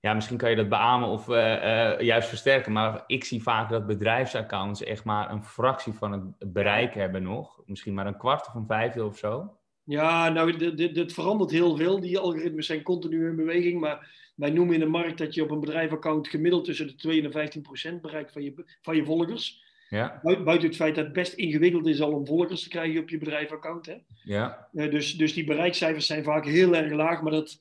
ja, 0.00 0.14
misschien 0.14 0.36
kan 0.36 0.50
je 0.50 0.56
dat 0.56 0.68
beamen 0.68 1.08
of 1.08 1.28
uh, 1.28 1.36
uh, 1.36 2.00
juist 2.00 2.28
versterken. 2.28 2.72
Maar 2.72 3.04
ik 3.06 3.24
zie 3.24 3.42
vaak 3.42 3.68
dat 3.68 3.86
bedrijfsaccounts 3.86 4.82
echt 4.82 5.04
maar 5.04 5.30
een 5.30 5.44
fractie 5.44 5.92
van 5.92 6.12
het 6.12 6.52
bereik 6.52 6.94
hebben 6.94 7.22
nog. 7.22 7.62
Misschien 7.66 7.94
maar 7.94 8.06
een 8.06 8.18
kwart 8.18 8.46
of 8.46 8.54
een 8.54 8.66
vijfde 8.66 9.04
of 9.04 9.18
zo. 9.18 9.58
Ja, 9.84 10.28
nou, 10.28 10.74
dit 10.74 11.12
verandert 11.12 11.50
heel 11.50 11.76
veel. 11.76 12.00
Die 12.00 12.18
algoritmes 12.18 12.66
zijn 12.66 12.82
continu 12.82 13.28
in 13.28 13.36
beweging. 13.36 13.80
Maar 13.80 14.32
wij 14.34 14.50
noemen 14.50 14.74
in 14.74 14.80
de 14.80 14.86
markt 14.86 15.18
dat 15.18 15.34
je 15.34 15.42
op 15.42 15.50
een 15.50 15.60
bedrijfaccount 15.60 16.28
gemiddeld 16.28 16.64
tussen 16.64 16.86
de 16.86 16.94
2 16.94 17.22
en 17.22 17.32
15 17.32 17.62
procent 17.62 18.00
bereikt 18.00 18.32
van 18.32 18.42
je, 18.42 18.64
van 18.82 18.96
je 18.96 19.04
volgers. 19.04 19.64
Ja. 19.88 20.20
Buiten 20.22 20.68
het 20.68 20.76
feit 20.76 20.94
dat 20.94 21.04
het 21.04 21.12
best 21.12 21.32
ingewikkeld 21.32 21.86
is 21.86 22.00
al 22.00 22.12
om 22.12 22.26
volgers 22.26 22.62
te 22.62 22.68
krijgen 22.68 23.00
op 23.00 23.08
je 23.08 23.18
bedrijfaccount. 23.18 23.86
Hè? 23.86 23.96
Ja. 24.22 24.68
Uh, 24.72 24.90
dus, 24.90 25.16
dus 25.16 25.32
die 25.32 25.44
bereikcijfers 25.44 26.06
zijn 26.06 26.24
vaak 26.24 26.44
heel 26.44 26.76
erg 26.76 26.92
laag, 26.92 27.22
maar 27.22 27.32
dat, 27.32 27.58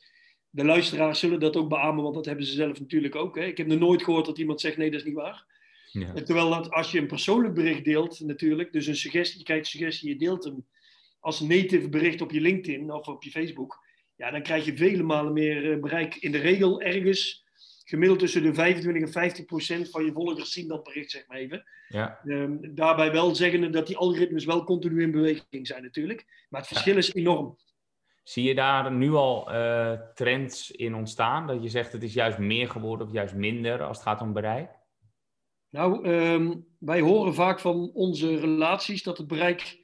de 0.50 0.66
luisteraars 0.66 1.20
zullen 1.20 1.40
dat 1.40 1.56
ook 1.56 1.70
beamen, 1.70 2.04
want 2.04 2.16
dat 2.16 2.26
hebben 2.26 2.46
ze 2.46 2.54
zelf 2.54 2.80
natuurlijk 2.80 3.16
ook. 3.16 3.36
Hè? 3.36 3.44
Ik 3.44 3.58
heb 3.58 3.68
nog 3.68 3.80
nooit 3.80 4.04
gehoord 4.04 4.26
dat 4.26 4.38
iemand 4.38 4.62
zegt 4.62 4.78
nee, 4.78 4.92
dat 4.92 5.00
is 5.00 5.06
niet 5.06 5.16
waar. 5.16 5.46
Ja. 5.92 6.14
Terwijl 6.14 6.50
dat 6.50 6.72
als 6.72 6.92
je 6.92 7.00
een 7.00 7.08
persoonlijk 7.08 7.54
bericht 7.54 7.84
deelt 7.84 8.20
natuurlijk, 8.20 8.74
dus 8.74 8.88
een 8.88 8.96
suggestie, 8.96 9.38
je 9.38 9.44
krijgt 9.44 9.64
een 9.64 9.80
suggestie, 9.80 10.10
je 10.10 10.16
deelt 10.16 10.44
hem 10.44 10.66
als 11.20 11.40
native 11.40 11.90
bericht 11.90 12.22
op 12.22 12.32
je 12.32 12.42
LinkedIn 12.42 12.92
of 12.92 13.08
op 13.08 13.24
je 13.24 13.32
Facebook, 13.32 13.86
ja, 14.16 14.32
dan 14.32 14.42
krijg 14.42 14.66
je 14.66 14.78
vele 14.78 15.04
malen 15.04 15.34
meer 15.34 15.72
eh, 15.72 15.80
bereik 15.80 16.16
in 16.16 16.32
de 16.32 16.38
regel 16.38 16.82
ergens 16.82 17.46
gemiddeld 17.90 18.20
tussen 18.20 18.44
de 18.44 18.54
25 18.54 19.02
en 19.02 19.12
50 19.12 19.46
procent 19.46 19.90
van 19.90 20.06
je 20.06 20.12
volgers 20.12 20.52
zien 20.52 20.68
dat 20.68 20.84
bericht, 20.84 21.12
zeg 21.12 21.28
maar 21.28 21.38
even. 21.38 21.64
Ja. 21.88 22.20
Um, 22.26 22.76
daarbij 22.76 23.12
wel 23.12 23.36
zeggen 23.36 23.72
dat 23.72 23.88
die 23.88 23.98
algoritmes 23.98 24.46
wel 24.46 24.64
continu 24.64 25.02
in 25.02 25.12
beweging 25.12 25.68
zijn 25.68 25.84
natuurlijk. 25.84 26.46
Maar 26.50 26.60
het 26.60 26.70
verschil 26.70 26.98
is 26.98 27.14
enorm. 27.14 27.58
Zie 28.24 28.44
je 28.44 28.56
daar 28.56 28.92
nu 28.92 29.12
al 29.12 29.54
uh, 29.54 29.92
trends 30.14 30.72
in 30.72 30.96
ontstaan? 30.96 31.48
Dat 31.48 31.64
je 31.64 31.70
zegt 31.70 31.92
het 31.92 32.04
is 32.04 32.14
juist 32.14 32.38
meer 32.38 32.70
geworden 32.70 33.08
of 33.08 33.14
juist 33.14 33.34
minder 33.34 33.84
als 33.84 33.98
het 33.98 34.06
gaat 34.06 34.22
om 34.22 34.34
bereik? 34.34 34.70
Nou, 35.70 36.10
um, 36.10 36.68
wij 36.80 37.00
horen 37.00 37.34
vaak 37.34 37.60
van 37.60 37.92
onze 37.94 38.40
relaties 38.40 39.04
dat 39.04 39.18
het 39.18 39.28
bereik 39.28 39.80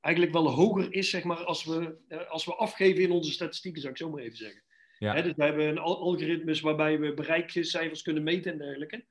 eigenlijk 0.00 0.34
wel 0.34 0.50
hoger 0.50 0.92
is, 0.92 1.10
zeg 1.10 1.24
maar, 1.24 1.44
als 1.44 1.64
we, 1.64 1.96
uh, 2.08 2.30
als 2.30 2.44
we 2.44 2.54
afgeven 2.54 3.02
in 3.02 3.10
onze 3.10 3.32
statistieken, 3.32 3.80
zou 3.80 3.92
ik 3.92 3.98
zo 3.98 4.10
maar 4.10 4.22
even 4.22 4.36
zeggen. 4.36 4.63
Ja. 4.98 5.14
Hè, 5.14 5.22
dus 5.22 5.32
we 5.36 5.44
hebben 5.44 5.66
een 5.66 5.78
al 5.78 6.00
algoritmes 6.00 6.60
waarbij 6.60 6.98
we 6.98 7.14
bereikcijfers 7.14 8.02
kunnen 8.02 8.22
meten 8.22 8.52
en 8.52 8.58
dergelijke. 8.58 9.04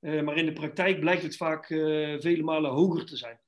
Uh, 0.00 0.22
maar 0.22 0.36
in 0.36 0.46
de 0.46 0.52
praktijk 0.52 1.00
blijkt 1.00 1.22
het 1.22 1.36
vaak 1.36 1.66
vele 1.66 2.42
malen 2.42 2.70
hoger 2.70 3.04
te 3.04 3.16
zijn. 3.16 3.38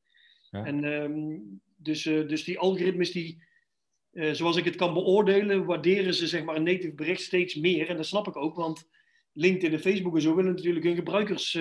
Ja. 0.51 0.65
En 0.65 0.85
um, 0.85 1.61
dus, 1.77 2.03
dus 2.03 2.45
die 2.45 2.59
algoritmes 2.59 3.11
die 3.11 3.45
zoals 4.33 4.57
ik 4.57 4.65
het 4.65 4.77
kan 4.77 4.95
beoordelen, 4.95 5.65
waarderen 5.65 6.15
ze 6.15 6.27
zeg 6.27 6.45
maar, 6.45 6.57
een 6.57 6.63
native 6.63 6.95
bericht 6.95 7.21
steeds 7.21 7.55
meer. 7.55 7.89
En 7.89 7.97
dat 7.97 8.07
snap 8.07 8.27
ik 8.27 8.37
ook, 8.37 8.57
want 8.57 8.89
LinkedIn 9.33 9.73
en 9.73 9.81
Facebook 9.81 10.15
en 10.15 10.23
zo 10.23 10.35
willen 10.35 10.55
natuurlijk 10.55 10.85
hun 10.85 10.95
gebruikers 10.95 11.59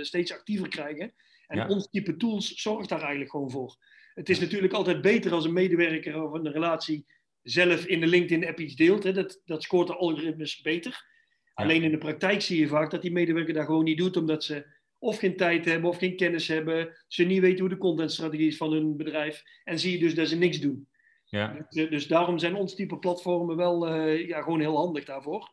steeds 0.00 0.32
actiever 0.32 0.68
krijgen. 0.68 1.14
En 1.46 1.56
ja. 1.56 1.68
ons 1.68 1.88
type 1.90 2.16
tools 2.16 2.54
zorgt 2.54 2.88
daar 2.88 3.00
eigenlijk 3.00 3.30
gewoon 3.30 3.50
voor. 3.50 3.76
Het 4.14 4.28
is 4.28 4.40
natuurlijk 4.40 4.72
altijd 4.72 5.00
beter 5.00 5.32
als 5.32 5.44
een 5.44 5.52
medewerker 5.52 6.22
of 6.22 6.32
een 6.32 6.52
relatie 6.52 7.06
zelf 7.46 7.84
in 7.84 8.00
de 8.00 8.06
LinkedIn-app 8.06 8.60
iets 8.60 8.74
deelt. 8.74 9.02
Hè. 9.02 9.12
Dat, 9.12 9.40
dat 9.44 9.62
scoort 9.62 9.86
de 9.86 9.96
algoritmes 9.96 10.60
beter. 10.60 11.04
Ja. 11.44 11.64
Alleen 11.64 11.82
in 11.82 11.90
de 11.90 11.98
praktijk 11.98 12.42
zie 12.42 12.60
je 12.60 12.68
vaak 12.68 12.90
dat 12.90 13.02
die 13.02 13.12
medewerker 13.12 13.54
dat 13.54 13.64
gewoon 13.64 13.84
niet 13.84 13.98
doet, 13.98 14.16
omdat 14.16 14.44
ze 14.44 14.74
of 14.98 15.18
geen 15.18 15.36
tijd 15.36 15.64
hebben 15.64 15.90
of 15.90 15.98
geen 15.98 16.16
kennis 16.16 16.48
hebben. 16.48 16.96
Ze 17.08 17.24
niet 17.24 17.40
weten 17.40 17.60
hoe 17.60 17.68
de 17.68 17.78
contentstrategie 17.78 18.46
is 18.46 18.56
van 18.56 18.72
hun 18.72 18.96
bedrijf. 18.96 19.42
En 19.64 19.78
zie 19.78 19.92
je 19.92 19.98
dus 19.98 20.14
dat 20.14 20.28
ze 20.28 20.36
niks 20.36 20.60
doen. 20.60 20.88
Ja. 21.24 21.66
Dus, 21.68 21.88
dus, 21.88 22.06
daarom 22.06 22.38
zijn 22.38 22.54
ons 22.54 22.74
type 22.74 22.98
platformen 22.98 23.56
wel 23.56 23.88
uh, 23.88 24.26
ja, 24.26 24.42
gewoon 24.42 24.60
heel 24.60 24.76
handig 24.76 25.04
daarvoor. 25.04 25.50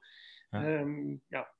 Ja. 0.49 0.79
Um, 0.79 1.21
ja. 1.27 1.51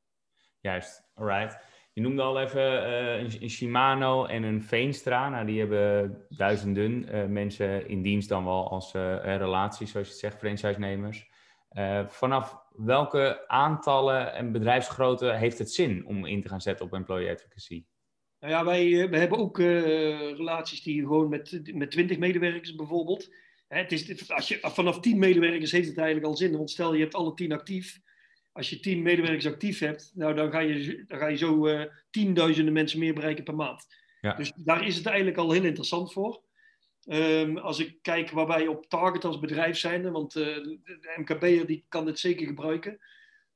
Juist, 0.59 1.03
alright. 1.13 1.57
Je 1.93 2.01
noemde 2.01 2.21
al 2.21 2.41
even 2.41 2.61
uh, 2.61 3.41
een, 3.41 3.49
Shimano 3.49 4.25
en 4.25 4.43
een 4.43 4.63
Veenstra. 4.63 5.29
Nou, 5.29 5.45
die 5.45 5.59
hebben 5.59 6.17
duizenden 6.29 7.15
uh, 7.15 7.25
mensen 7.25 7.87
in 7.87 8.01
dienst 8.01 8.29
dan 8.29 8.45
wel 8.45 8.69
als 8.69 8.91
relaties, 9.23 9.91
zoals 9.91 10.07
je 10.07 10.13
het 10.13 10.21
zegt, 10.21 10.37
franchise-nemers. 10.37 11.29
vanaf 12.07 12.57
welke 12.75 13.43
aantallen 13.47 14.33
en 14.33 14.51
bedrijfsgrootte 14.51 15.33
heeft 15.33 15.57
het 15.57 15.71
zin 15.71 16.05
om 16.05 16.25
in 16.25 16.41
te 16.41 16.49
gaan 16.49 16.61
zetten 16.61 16.85
op 16.85 16.93
employee 16.93 17.31
advocacy? 17.31 17.85
Nou 18.39 18.53
ja, 18.53 18.65
wij, 18.65 18.89
hebben 19.19 19.37
ook 19.37 19.57
relaties 19.57 20.83
die 20.83 21.01
gewoon 21.01 21.29
met, 21.29 21.61
met 21.73 21.91
20 21.91 22.17
medewerkers 22.17 22.75
bijvoorbeeld 22.75 23.29
het 23.73 23.91
is, 23.91 24.31
als 24.31 24.47
je, 24.47 24.59
vanaf 24.61 24.99
10 24.99 25.19
medewerkers 25.19 25.71
heeft 25.71 25.87
het 25.87 25.97
eigenlijk 25.97 26.27
al 26.27 26.35
zin. 26.35 26.57
Want 26.57 26.69
stel 26.69 26.93
je 26.93 27.01
hebt 27.01 27.15
alle 27.15 27.33
10 27.33 27.51
actief. 27.51 27.99
Als 28.53 28.69
je 28.69 28.79
10 28.79 29.01
medewerkers 29.01 29.45
actief 29.45 29.79
hebt, 29.79 30.11
nou, 30.15 30.33
dan, 30.33 30.51
ga 30.51 30.59
je, 30.59 31.03
dan 31.07 31.19
ga 31.19 31.27
je 31.27 31.37
zo 31.37 31.67
uh, 31.67 31.83
tienduizenden 32.09 32.73
mensen 32.73 32.99
meer 32.99 33.13
bereiken 33.13 33.43
per 33.43 33.55
maand. 33.55 33.85
Ja. 34.21 34.33
Dus 34.33 34.51
daar 34.55 34.87
is 34.87 34.95
het 34.95 35.05
eigenlijk 35.05 35.37
al 35.37 35.51
heel 35.51 35.63
interessant 35.63 36.13
voor. 36.13 36.41
Um, 37.05 37.57
als 37.57 37.79
ik 37.79 37.97
kijk 38.01 38.31
waar 38.31 38.47
wij 38.47 38.67
op 38.67 38.85
target 38.85 39.25
als 39.25 39.39
bedrijf 39.39 39.77
zijn, 39.77 40.11
want 40.11 40.35
uh, 40.35 40.43
de 40.43 41.13
MKB'er 41.15 41.65
die 41.65 41.85
kan 41.87 42.05
dit 42.05 42.19
zeker 42.19 42.47
gebruiken. 42.47 42.99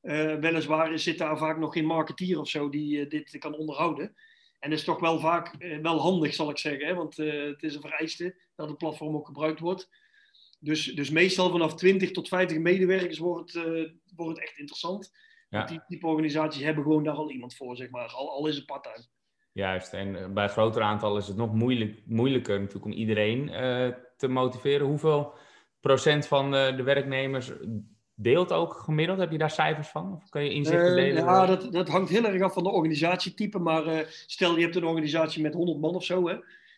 Uh, 0.01 0.35
weliswaar 0.35 0.99
zit 0.99 1.17
daar 1.17 1.37
vaak 1.37 1.57
nog 1.57 1.73
geen 1.73 1.85
marketeer 1.85 2.39
of 2.39 2.49
zo 2.49 2.69
die 2.69 3.07
dit 3.07 3.37
kan 3.37 3.55
onderhouden. 3.55 4.15
En 4.59 4.69
dat 4.69 4.79
is 4.79 4.85
toch 4.85 4.99
wel 4.99 5.19
vaak 5.19 5.55
wel 5.81 5.99
handig, 5.99 6.33
zal 6.33 6.49
ik 6.49 6.57
zeggen. 6.57 6.87
Hè? 6.87 6.93
Want 6.93 7.17
het 7.17 7.63
is 7.63 7.75
een 7.75 7.81
vereiste 7.81 8.35
dat 8.55 8.67
het 8.67 8.77
platform 8.77 9.15
ook 9.15 9.25
gebruikt 9.25 9.59
wordt. 9.59 9.89
Dus, 10.59 10.85
dus 10.85 11.09
meestal 11.09 11.49
vanaf 11.49 11.75
20 11.75 12.11
tot 12.11 12.27
50 12.27 12.57
medewerkers 12.57 13.17
wordt, 13.17 13.55
uh, 13.55 13.89
wordt 14.23 14.39
het 14.39 14.49
echt 14.49 14.57
interessant. 14.57 15.11
Ja. 15.49 15.65
Die 15.65 15.81
type 15.87 16.07
organisaties 16.07 16.63
hebben 16.63 16.83
gewoon 16.83 17.03
daar 17.03 17.15
al 17.15 17.31
iemand 17.31 17.55
voor, 17.55 17.75
zeg 17.75 17.89
maar. 17.89 18.07
Al, 18.07 18.31
al 18.31 18.47
is 18.47 18.55
het 18.55 18.65
part-time. 18.65 19.05
Juist, 19.51 19.93
en 19.93 20.15
eh, 20.15 20.29
bij 20.29 20.47
grotere 20.47 20.85
aantallen 20.85 21.21
is 21.21 21.27
het 21.27 21.37
nog 21.37 21.53
moeilijk, 21.53 22.01
moeilijker 22.05 22.59
natuurlijk 22.59 22.85
om 22.85 22.91
iedereen 22.91 23.47
uh, 23.47 23.87
te 24.17 24.27
motiveren. 24.27 24.87
Hoeveel 24.87 25.33
procent 25.79 26.27
van 26.27 26.51
de, 26.51 26.73
de, 26.75 26.83
werknemers 26.83 27.51
deelt 28.15 28.51
ook 28.51 28.73
gemiddeld? 28.73 29.19
Heb 29.19 29.31
je 29.31 29.37
daar 29.37 29.51
cijfers 29.51 29.87
van? 29.87 30.13
Of 30.13 30.29
kun 30.29 30.43
je 30.43 30.53
inzichten 30.53 30.95
delen? 30.95 31.23
ja, 31.23 31.45
dat, 31.45 31.71
dat 31.71 31.87
hangt 31.87 32.09
heel 32.09 32.25
erg 32.25 32.41
af 32.41 32.53
van 32.53 32.63
de 32.63 32.69
organisatietype. 32.69 33.59
Maar 33.59 34.05
stel 34.25 34.55
je 34.55 34.63
hebt 34.63 34.75
een 34.75 34.85
organisatie 34.85 35.41
met 35.41 35.53
100 35.53 35.79
man 35.79 35.95
of 35.95 36.03
zo, 36.03 36.27
hè, 36.27 36.35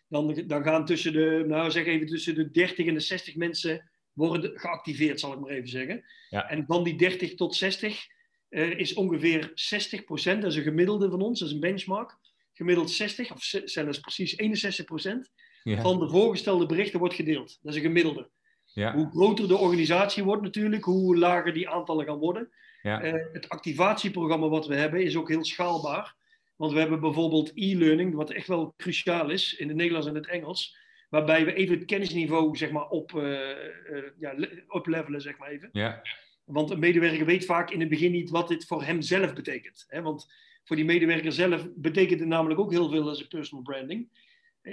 dan, 0.07 0.43
dan 0.47 0.63
gaan 0.63 0.85
tussen 0.85 1.13
de, 1.13 1.43
nou 1.47 1.71
zeg 1.71 1.85
even, 1.85 2.07
tussen 2.07 2.35
de 2.35 2.51
30 2.51 2.87
en 2.87 2.93
de 2.93 2.99
60 2.99 3.35
mensen 3.35 3.88
worden 4.27 4.59
geactiveerd, 4.59 5.19
zal 5.19 5.33
ik 5.33 5.39
maar 5.39 5.49
even 5.49 5.69
zeggen. 5.69 6.03
Ja. 6.29 6.49
En 6.49 6.65
van 6.65 6.83
die 6.83 6.97
30 6.97 7.35
tot 7.35 7.55
60 7.55 8.07
uh, 8.49 8.79
is 8.79 8.93
ongeveer 8.93 9.51
60 9.53 10.03
procent, 10.03 10.41
dat 10.41 10.51
is 10.51 10.57
een 10.57 10.63
gemiddelde 10.63 11.09
van 11.09 11.21
ons, 11.21 11.39
dat 11.39 11.47
is 11.47 11.53
een 11.53 11.59
benchmark. 11.59 12.17
Gemiddeld 12.53 12.91
60, 12.91 13.31
of 13.31 13.43
zelfs 13.65 13.99
precies 13.99 14.37
61 14.37 14.85
procent 14.85 15.31
ja. 15.63 15.81
van 15.81 15.99
de 15.99 16.09
voorgestelde 16.09 16.65
berichten 16.65 16.99
wordt 16.99 17.15
gedeeld. 17.15 17.59
Dat 17.61 17.71
is 17.73 17.79
een 17.79 17.85
gemiddelde. 17.85 18.29
Ja. 18.65 18.93
Hoe 18.93 19.09
groter 19.09 19.47
de 19.47 19.57
organisatie 19.57 20.23
wordt 20.23 20.41
natuurlijk, 20.41 20.83
hoe 20.83 21.17
lager 21.17 21.53
die 21.53 21.69
aantallen 21.69 22.05
gaan 22.05 22.17
worden. 22.17 22.49
Ja. 22.81 23.03
Uh, 23.03 23.13
het 23.33 23.49
activatieprogramma 23.49 24.47
wat 24.47 24.67
we 24.67 24.75
hebben 24.75 25.03
is 25.03 25.15
ook 25.15 25.29
heel 25.29 25.45
schaalbaar. 25.45 26.15
Want 26.55 26.71
we 26.71 26.79
hebben 26.79 26.99
bijvoorbeeld 26.99 27.51
e-learning, 27.53 28.13
wat 28.13 28.31
echt 28.31 28.47
wel 28.47 28.73
cruciaal 28.77 29.29
is 29.29 29.55
in 29.55 29.67
het 29.67 29.77
Nederlands 29.77 30.07
en 30.07 30.15
het 30.15 30.27
Engels. 30.27 30.77
Waarbij 31.09 31.45
we 31.45 31.53
even 31.53 31.75
het 31.75 31.85
kennisniveau 31.85 32.57
zeg 32.57 32.71
maar, 32.71 32.87
op, 32.89 33.11
uh, 33.11 33.23
uh, 33.23 34.03
ja, 34.19 34.35
oplevelen, 34.67 35.21
zeg 35.21 35.37
maar 35.37 35.49
even. 35.49 35.69
Ja. 35.71 36.01
Want 36.43 36.69
een 36.69 36.79
medewerker 36.79 37.25
weet 37.25 37.45
vaak 37.45 37.71
in 37.71 37.79
het 37.79 37.89
begin 37.89 38.11
niet 38.11 38.29
wat 38.29 38.47
dit 38.47 38.65
voor 38.65 38.83
hem 38.83 39.01
zelf 39.01 39.33
betekent. 39.33 39.85
Hè? 39.87 40.01
Want 40.01 40.33
voor 40.63 40.75
die 40.75 40.85
medewerker 40.85 41.31
zelf 41.31 41.67
betekent 41.75 42.19
het 42.19 42.29
namelijk 42.29 42.59
ook 42.59 42.71
heel 42.71 42.89
veel 42.89 43.07
als 43.09 43.21
een 43.21 43.27
personal 43.27 43.63
branding. 43.63 44.09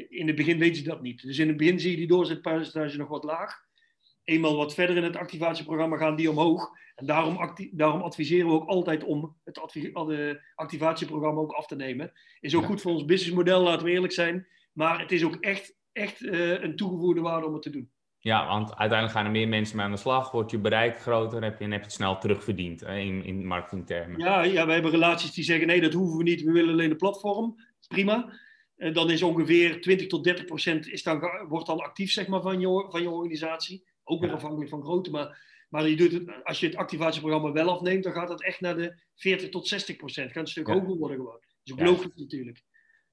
In 0.08 0.26
het 0.26 0.36
begin 0.36 0.58
weten 0.58 0.76
ze 0.76 0.82
dat 0.82 1.02
niet. 1.02 1.22
Dus 1.22 1.38
in 1.38 1.48
het 1.48 1.56
begin 1.56 1.80
zie 1.80 1.90
je 1.90 1.96
die 1.96 2.06
doorzetpercentage 2.06 2.96
nog 2.96 3.08
wat 3.08 3.24
laag. 3.24 3.64
Eenmaal 4.24 4.56
wat 4.56 4.74
verder 4.74 4.96
in 4.96 5.02
het 5.02 5.16
activatieprogramma 5.16 5.96
gaan 5.96 6.16
die 6.16 6.30
omhoog. 6.30 6.70
En 6.94 7.06
daarom, 7.06 7.54
daarom 7.72 8.00
adviseren 8.00 8.46
we 8.46 8.52
ook 8.52 8.68
altijd 8.68 9.04
om 9.04 9.36
het 9.44 9.58
activatieprogramma 10.54 11.40
ook 11.40 11.52
af 11.52 11.66
te 11.66 11.76
nemen. 11.76 12.12
Is 12.40 12.54
ook 12.54 12.64
goed 12.64 12.80
voor 12.80 12.92
ons 12.92 13.04
businessmodel, 13.04 13.62
laten 13.62 13.86
we 13.86 13.92
eerlijk 13.92 14.12
zijn. 14.12 14.46
Maar 14.72 15.00
het 15.00 15.12
is 15.12 15.24
ook 15.24 15.36
echt, 15.36 15.74
echt 15.96 16.20
uh, 16.20 16.62
een 16.62 16.76
toegevoegde 16.76 17.20
waarde 17.20 17.46
om 17.46 17.52
het 17.52 17.62
te 17.62 17.70
doen. 17.70 17.90
Ja, 18.18 18.46
want 18.46 18.68
uiteindelijk 18.76 19.18
gaan 19.18 19.24
er 19.24 19.30
meer 19.30 19.48
mensen 19.48 19.76
mee 19.76 19.84
aan 19.84 19.92
de 19.92 19.96
slag. 19.96 20.30
Wordt 20.30 20.50
je 20.50 20.58
bereik 20.58 20.98
groter 20.98 21.42
heb 21.42 21.58
je, 21.58 21.64
en 21.64 21.70
heb 21.70 21.80
je 21.80 21.86
het 21.86 21.94
snel 21.94 22.18
terugverdiend 22.18 22.82
in, 22.82 23.24
in 23.24 23.46
marketingtermen. 23.46 24.20
Ja, 24.20 24.42
ja, 24.42 24.66
we 24.66 24.72
hebben 24.72 24.90
relaties 24.90 25.32
die 25.32 25.44
zeggen 25.44 25.66
nee, 25.66 25.80
dat 25.80 25.92
hoeven 25.92 26.16
we 26.16 26.22
niet. 26.22 26.42
We 26.42 26.52
willen 26.52 26.72
alleen 26.72 26.88
de 26.88 26.96
platform. 26.96 27.56
Prima. 27.88 28.32
En 28.76 28.92
dan 28.92 29.10
is 29.10 29.22
ongeveer 29.22 29.80
20 29.80 30.06
tot 30.06 30.24
30 30.24 30.44
procent 30.44 30.88
is 30.88 31.02
dan, 31.02 31.20
wordt 31.48 31.66
dan 31.66 31.78
actief 31.78 32.10
zeg 32.10 32.26
maar, 32.26 32.42
van, 32.42 32.60
je, 32.60 32.86
van 32.88 33.02
je 33.02 33.10
organisatie. 33.10 33.84
Ook 34.04 34.20
weer 34.20 34.32
afhankelijk 34.32 34.70
van 34.70 34.82
grootte. 34.82 35.10
Maar 35.10 35.44
maar 35.68 35.88
je 35.88 35.96
doet 35.96 36.12
het, 36.12 36.44
als 36.44 36.60
je 36.60 36.66
het 36.66 36.76
activatieprogramma 36.76 37.52
wel 37.52 37.70
afneemt, 37.70 38.04
dan 38.04 38.12
gaat 38.12 38.28
dat 38.28 38.42
echt 38.42 38.60
naar 38.60 38.76
de 38.76 38.98
40 39.14 39.48
tot 39.48 39.68
60 39.68 39.96
procent. 39.96 40.32
Gaat 40.32 40.42
een 40.42 40.48
stuk 40.48 40.66
hoger 40.66 40.96
worden 40.96 41.16
gewoon. 41.16 41.40
Dat 41.40 41.62
is 41.64 41.72
ook 41.72 41.80
logisch 41.80 42.14
natuurlijk. 42.14 42.62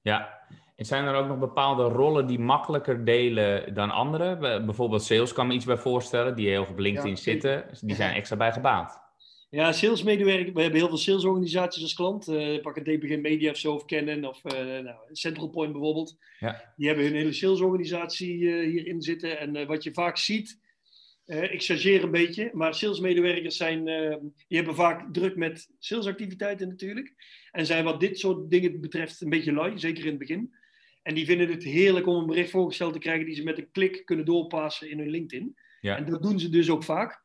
Ja, 0.04 0.38
en 0.76 0.84
zijn 0.84 1.04
er 1.04 1.14
ook 1.14 1.26
nog 1.26 1.38
bepaalde 1.38 1.82
rollen 1.82 2.26
die 2.26 2.38
makkelijker 2.38 3.04
delen 3.04 3.74
dan 3.74 3.90
anderen? 3.90 4.38
Bijvoorbeeld 4.66 5.02
sales 5.02 5.32
kan 5.32 5.46
me 5.46 5.54
iets 5.54 5.64
bij 5.64 5.76
voorstellen, 5.76 6.34
die 6.36 6.48
heel 6.48 6.64
veel 6.64 6.72
op 6.72 6.78
LinkedIn 6.78 7.16
zitten. 7.16 7.64
Die 7.80 7.94
zijn 7.94 8.14
extra 8.14 8.36
bij 8.36 8.52
gebaat. 8.52 9.02
Ja, 9.50 9.72
salesmedewerkers. 9.72 10.52
We 10.52 10.60
hebben 10.60 10.78
heel 10.78 10.88
veel 10.88 10.98
salesorganisaties 10.98 11.82
als 11.82 11.94
klant. 11.94 12.28
Uh, 12.28 12.60
pak 12.60 12.74
het 12.74 12.84
DPG 12.84 13.20
Media 13.20 13.50
of 13.50 13.56
zo 13.56 13.74
of 13.74 13.84
Canon 13.84 14.24
of 14.24 14.40
uh, 14.44 14.52
nou, 14.82 14.96
Central 15.12 15.48
Point 15.48 15.72
bijvoorbeeld. 15.72 16.16
Ja. 16.38 16.72
Die 16.76 16.86
hebben 16.86 17.04
hun 17.04 17.14
hele 17.14 17.32
salesorganisatie 17.32 18.38
uh, 18.38 18.70
hierin 18.70 19.02
zitten. 19.02 19.38
En 19.38 19.66
wat 19.66 19.82
je 19.82 19.92
vaak 19.92 20.16
ziet, 20.16 20.60
uh, 21.26 21.52
ik 21.52 21.62
chargeer 21.62 22.02
een 22.02 22.10
beetje, 22.10 22.50
maar 22.52 22.74
salesmedewerkers 22.74 23.56
zijn, 23.56 23.88
uh, 23.88 24.16
die 24.48 24.56
hebben 24.56 24.74
vaak 24.74 25.12
druk 25.12 25.36
met 25.36 25.70
salesactiviteiten 25.78 26.68
natuurlijk. 26.68 27.14
En 27.50 27.66
zijn 27.66 27.84
wat 27.84 28.00
dit 28.00 28.18
soort 28.18 28.50
dingen 28.50 28.80
betreft 28.80 29.20
een 29.20 29.30
beetje 29.30 29.52
lui, 29.52 29.78
zeker 29.78 30.02
in 30.02 30.10
het 30.10 30.18
begin. 30.18 30.54
En 31.02 31.14
die 31.14 31.24
vinden 31.24 31.50
het 31.50 31.62
heerlijk 31.62 32.06
om 32.06 32.16
een 32.16 32.26
bericht 32.26 32.50
voorgesteld 32.50 32.92
te 32.92 32.98
krijgen 32.98 33.26
die 33.26 33.34
ze 33.34 33.42
met 33.42 33.58
een 33.58 33.70
klik 33.70 34.02
kunnen 34.04 34.24
doorpassen 34.24 34.90
in 34.90 34.98
hun 34.98 35.10
LinkedIn. 35.10 35.54
Ja. 35.80 35.96
En 35.96 36.04
dat 36.04 36.22
doen 36.22 36.38
ze 36.40 36.48
dus 36.48 36.70
ook 36.70 36.84
vaak. 36.84 37.22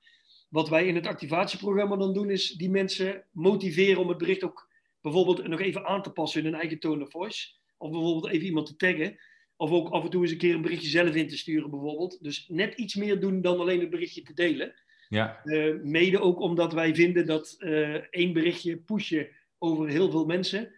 Wat 0.49 0.69
wij 0.69 0.87
in 0.87 0.95
het 0.95 1.07
activatieprogramma 1.07 1.95
dan 1.95 2.13
doen, 2.13 2.29
is 2.29 2.51
die 2.51 2.69
mensen 2.69 3.25
motiveren 3.31 4.01
om 4.01 4.09
het 4.09 4.17
bericht 4.17 4.43
ook 4.43 4.69
bijvoorbeeld 5.01 5.47
nog 5.47 5.59
even 5.59 5.85
aan 5.85 6.01
te 6.01 6.11
passen 6.11 6.39
in 6.39 6.45
hun 6.51 6.59
eigen 6.59 6.79
tone 6.79 7.03
of 7.03 7.11
voice. 7.11 7.47
Of 7.77 7.91
bijvoorbeeld 7.91 8.33
even 8.33 8.45
iemand 8.45 8.67
te 8.67 8.75
taggen. 8.75 9.19
Of 9.59 9.71
ook 9.71 9.89
af 9.89 10.03
en 10.03 10.09
toe 10.09 10.21
eens 10.21 10.31
een 10.31 10.37
keer 10.37 10.55
een 10.55 10.61
berichtje 10.61 10.89
zelf 10.89 11.15
in 11.15 11.27
te 11.27 11.37
sturen, 11.37 11.69
bijvoorbeeld. 11.69 12.23
Dus 12.23 12.45
net 12.47 12.73
iets 12.73 12.95
meer 12.95 13.19
doen 13.19 13.41
dan 13.41 13.59
alleen 13.59 13.79
het 13.79 13.89
berichtje 13.89 14.21
te 14.21 14.33
delen. 14.33 14.73
Ja. 15.09 15.39
Uh, 15.43 15.75
mede 15.83 16.19
ook 16.19 16.39
omdat 16.39 16.73
wij 16.73 16.95
vinden 16.95 17.25
dat 17.25 17.55
uh, 17.59 17.93
één 17.93 18.33
berichtje 18.33 18.77
pushen 18.77 19.27
over 19.57 19.87
heel 19.87 20.11
veel 20.11 20.25
mensen. 20.25 20.71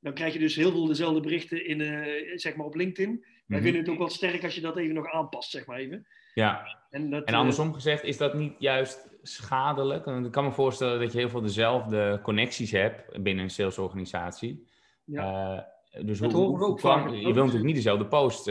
Dan 0.00 0.14
krijg 0.14 0.32
je 0.32 0.38
dus 0.38 0.56
heel 0.56 0.70
veel 0.70 0.86
dezelfde 0.86 1.20
berichten 1.20 1.66
in, 1.66 1.80
uh, 1.80 2.38
zeg 2.38 2.56
maar 2.56 2.66
op 2.66 2.74
LinkedIn. 2.74 3.24
Wij 3.46 3.58
mhm. 3.58 3.62
vinden 3.62 3.80
het 3.80 3.90
ook 3.90 3.98
wel 3.98 4.08
sterk 4.08 4.44
als 4.44 4.54
je 4.54 4.60
dat 4.60 4.76
even 4.76 4.94
nog 4.94 5.12
aanpast, 5.12 5.50
zeg 5.50 5.66
maar 5.66 5.78
even. 5.78 6.06
Ja. 6.34 6.78
En, 6.90 7.10
dat, 7.10 7.24
en 7.24 7.34
andersom 7.34 7.74
gezegd, 7.74 8.04
is 8.04 8.16
dat 8.16 8.34
niet 8.34 8.54
juist 8.58 9.08
schadelijk? 9.22 10.06
Ik 10.06 10.30
kan 10.30 10.44
me 10.44 10.52
voorstellen 10.52 11.00
dat 11.00 11.12
je 11.12 11.18
heel 11.18 11.28
veel 11.28 11.40
dezelfde 11.40 12.20
connecties 12.22 12.70
hebt 12.70 13.22
binnen 13.22 13.44
een 13.44 13.50
salesorganisatie. 13.50 14.66
Ja. 15.04 15.74
Dus 16.04 16.18
dat 16.18 16.32
hoe, 16.32 16.42
horen 16.44 16.58
we 16.58 16.64
ook 16.66 16.80
vaak. 16.80 17.10
Je 17.10 17.22
wilt 17.22 17.34
natuurlijk 17.34 17.64
niet 17.64 17.74
dezelfde 17.74 18.06
post 18.06 18.44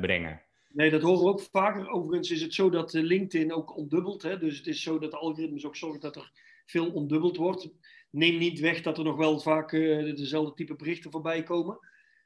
brengen. 0.00 0.42
Nee, 0.72 0.90
dat 0.90 1.02
horen 1.02 1.22
we 1.22 1.28
ook 1.28 1.40
vaker. 1.40 1.90
Overigens 1.90 2.30
is 2.30 2.42
het 2.42 2.54
zo 2.54 2.70
dat 2.70 2.92
LinkedIn 2.92 3.52
ook 3.52 3.76
ondubbelt. 3.76 4.22
Hè? 4.22 4.38
Dus 4.38 4.56
het 4.56 4.66
is 4.66 4.82
zo 4.82 4.98
dat 4.98 5.10
de 5.10 5.16
algoritmes 5.16 5.66
ook 5.66 5.76
zorgen 5.76 6.00
dat 6.00 6.16
er 6.16 6.32
veel 6.66 6.92
ondubbeld 6.92 7.36
wordt. 7.36 7.70
Neem 8.10 8.38
niet 8.38 8.60
weg 8.60 8.82
dat 8.82 8.98
er 8.98 9.04
nog 9.04 9.16
wel 9.16 9.38
vaak 9.40 9.72
uh, 9.72 10.16
dezelfde 10.16 10.54
type 10.54 10.76
berichten 10.76 11.10
voorbij 11.10 11.42
komen. 11.42 11.78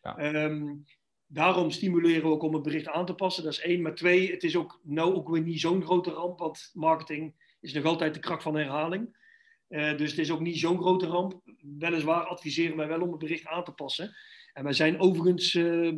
Ja. 0.02 0.16
Ehm, 0.16 0.75
daarom 1.26 1.71
stimuleren 1.71 2.23
we 2.23 2.28
ook 2.28 2.42
om 2.42 2.54
het 2.54 2.62
bericht 2.62 2.88
aan 2.88 3.07
te 3.07 3.14
passen. 3.14 3.45
Dat 3.45 3.52
is 3.52 3.61
één. 3.61 3.83
Maar 3.83 3.95
twee, 3.95 4.31
het 4.31 4.42
is 4.42 4.57
ook 4.57 4.81
nou 4.83 5.14
ook 5.14 5.28
weer 5.28 5.42
niet 5.42 5.61
zo'n 5.61 5.83
grote 5.83 6.11
ramp. 6.11 6.38
Want 6.38 6.71
marketing 6.73 7.35
is 7.61 7.73
nog 7.73 7.85
altijd 7.85 8.14
de 8.14 8.21
kracht 8.21 8.42
van 8.42 8.57
herhaling. 8.57 9.21
Uh, 9.69 9.97
dus 9.97 10.11
het 10.11 10.19
is 10.19 10.31
ook 10.31 10.40
niet 10.40 10.59
zo'n 10.59 10.81
grote 10.81 11.07
ramp. 11.07 11.40
Weliswaar 11.78 12.25
adviseren 12.25 12.76
wij 12.76 12.88
wel 12.88 13.00
om 13.00 13.11
het 13.11 13.19
bericht 13.19 13.47
aan 13.47 13.64
te 13.64 13.73
passen. 13.73 14.14
En 14.52 14.64
wij 14.64 14.73
zijn 14.73 15.00
overigens 15.00 15.54
uh, 15.54 15.92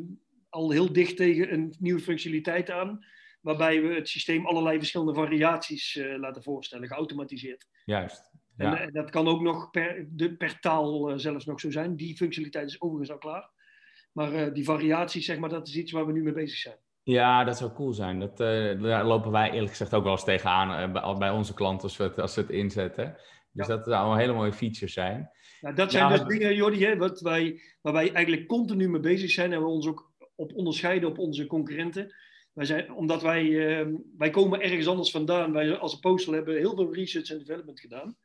al 0.49 0.71
heel 0.71 0.93
dicht 0.93 1.17
tegen 1.17 1.53
een 1.53 1.75
nieuwe 1.79 2.01
functionaliteit 2.01 2.71
aan. 2.71 3.05
Waarbij 3.41 3.83
we 3.83 3.95
het 3.95 4.09
systeem 4.09 4.47
allerlei 4.47 4.79
verschillende 4.79 5.15
variaties 5.15 5.95
uh, 5.95 6.19
laten 6.19 6.43
voorstellen, 6.43 6.89
geautomatiseerd. 6.89 7.67
Juist. 7.85 8.33
Ja. 8.57 8.81
En 8.81 8.93
dat 8.93 9.11
kan 9.11 9.29
ook 9.29 9.41
nog 9.41 9.71
per, 9.71 10.07
de, 10.11 10.37
per 10.37 10.61
taal 10.61 11.19
zelfs 11.19 11.45
nog 11.45 11.61
zo 11.61 11.71
zijn. 11.71 11.97
Die 11.97 12.17
functionaliteit 12.17 12.69
is 12.69 12.81
overigens 12.81 13.11
al 13.11 13.19
klaar. 13.19 13.51
Maar 14.13 14.53
die 14.53 14.65
variaties, 14.65 15.25
zeg 15.25 15.39
maar, 15.39 15.49
dat 15.49 15.69
is 15.69 15.77
iets 15.77 15.93
waar 15.93 16.07
we 16.07 16.13
nu 16.13 16.23
mee 16.23 16.33
bezig 16.33 16.59
zijn. 16.59 16.77
Ja, 17.05 17.45
dat 17.45 17.57
zou 17.57 17.73
cool 17.73 17.93
zijn. 17.93 18.19
Dat, 18.19 18.41
uh, 18.41 18.83
daar 18.83 19.05
lopen 19.05 19.31
wij 19.31 19.51
eerlijk 19.51 19.71
gezegd 19.71 19.95
ook 19.95 20.03
wel 20.03 20.13
eens 20.13 20.25
tegenaan 20.25 20.97
uh, 20.97 21.19
bij, 21.19 21.31
onze 21.31 21.55
klanten 21.55 21.83
als, 21.83 21.97
we 21.97 22.05
het, 22.05 22.19
als 22.19 22.35
ze 22.35 22.41
het 22.41 22.51
inzetten. 22.51 23.17
Dus 23.53 23.67
dat 23.67 23.85
zou 23.85 24.13
een 24.13 24.19
hele 24.19 24.33
mooie 24.33 24.53
feature 24.53 24.91
zijn. 24.91 25.31
Nou, 25.65 25.77
dat 25.77 25.93
zijn 25.93 26.09
dus 26.09 26.23
dingen, 26.23 26.55
Jordi, 26.55 26.85
hè, 26.85 26.97
wat 26.97 27.21
wij, 27.21 27.61
waar 27.81 27.93
wij 27.93 28.13
eigenlijk 28.13 28.47
continu 28.47 28.89
mee 28.89 29.01
bezig 29.01 29.31
zijn 29.31 29.53
en 29.53 29.61
we 29.61 29.67
ons 29.67 29.87
ook 29.87 30.13
op 30.35 30.55
onderscheiden 30.55 31.09
op 31.09 31.19
onze 31.19 31.47
concurrenten. 31.47 32.15
Wij 32.53 32.65
zijn, 32.65 32.93
omdat 32.93 33.23
wij, 33.23 33.49
wij 34.19 34.31
komen 34.31 34.61
ergens 34.61 34.87
anders 34.87 35.11
vandaan. 35.11 35.53
Wij 35.53 35.77
als 35.77 35.95
Apostel 35.95 36.33
hebben 36.33 36.57
heel 36.57 36.75
veel 36.75 36.95
research 36.95 37.31
en 37.31 37.39
development 37.39 37.81
gedaan. 37.81 38.17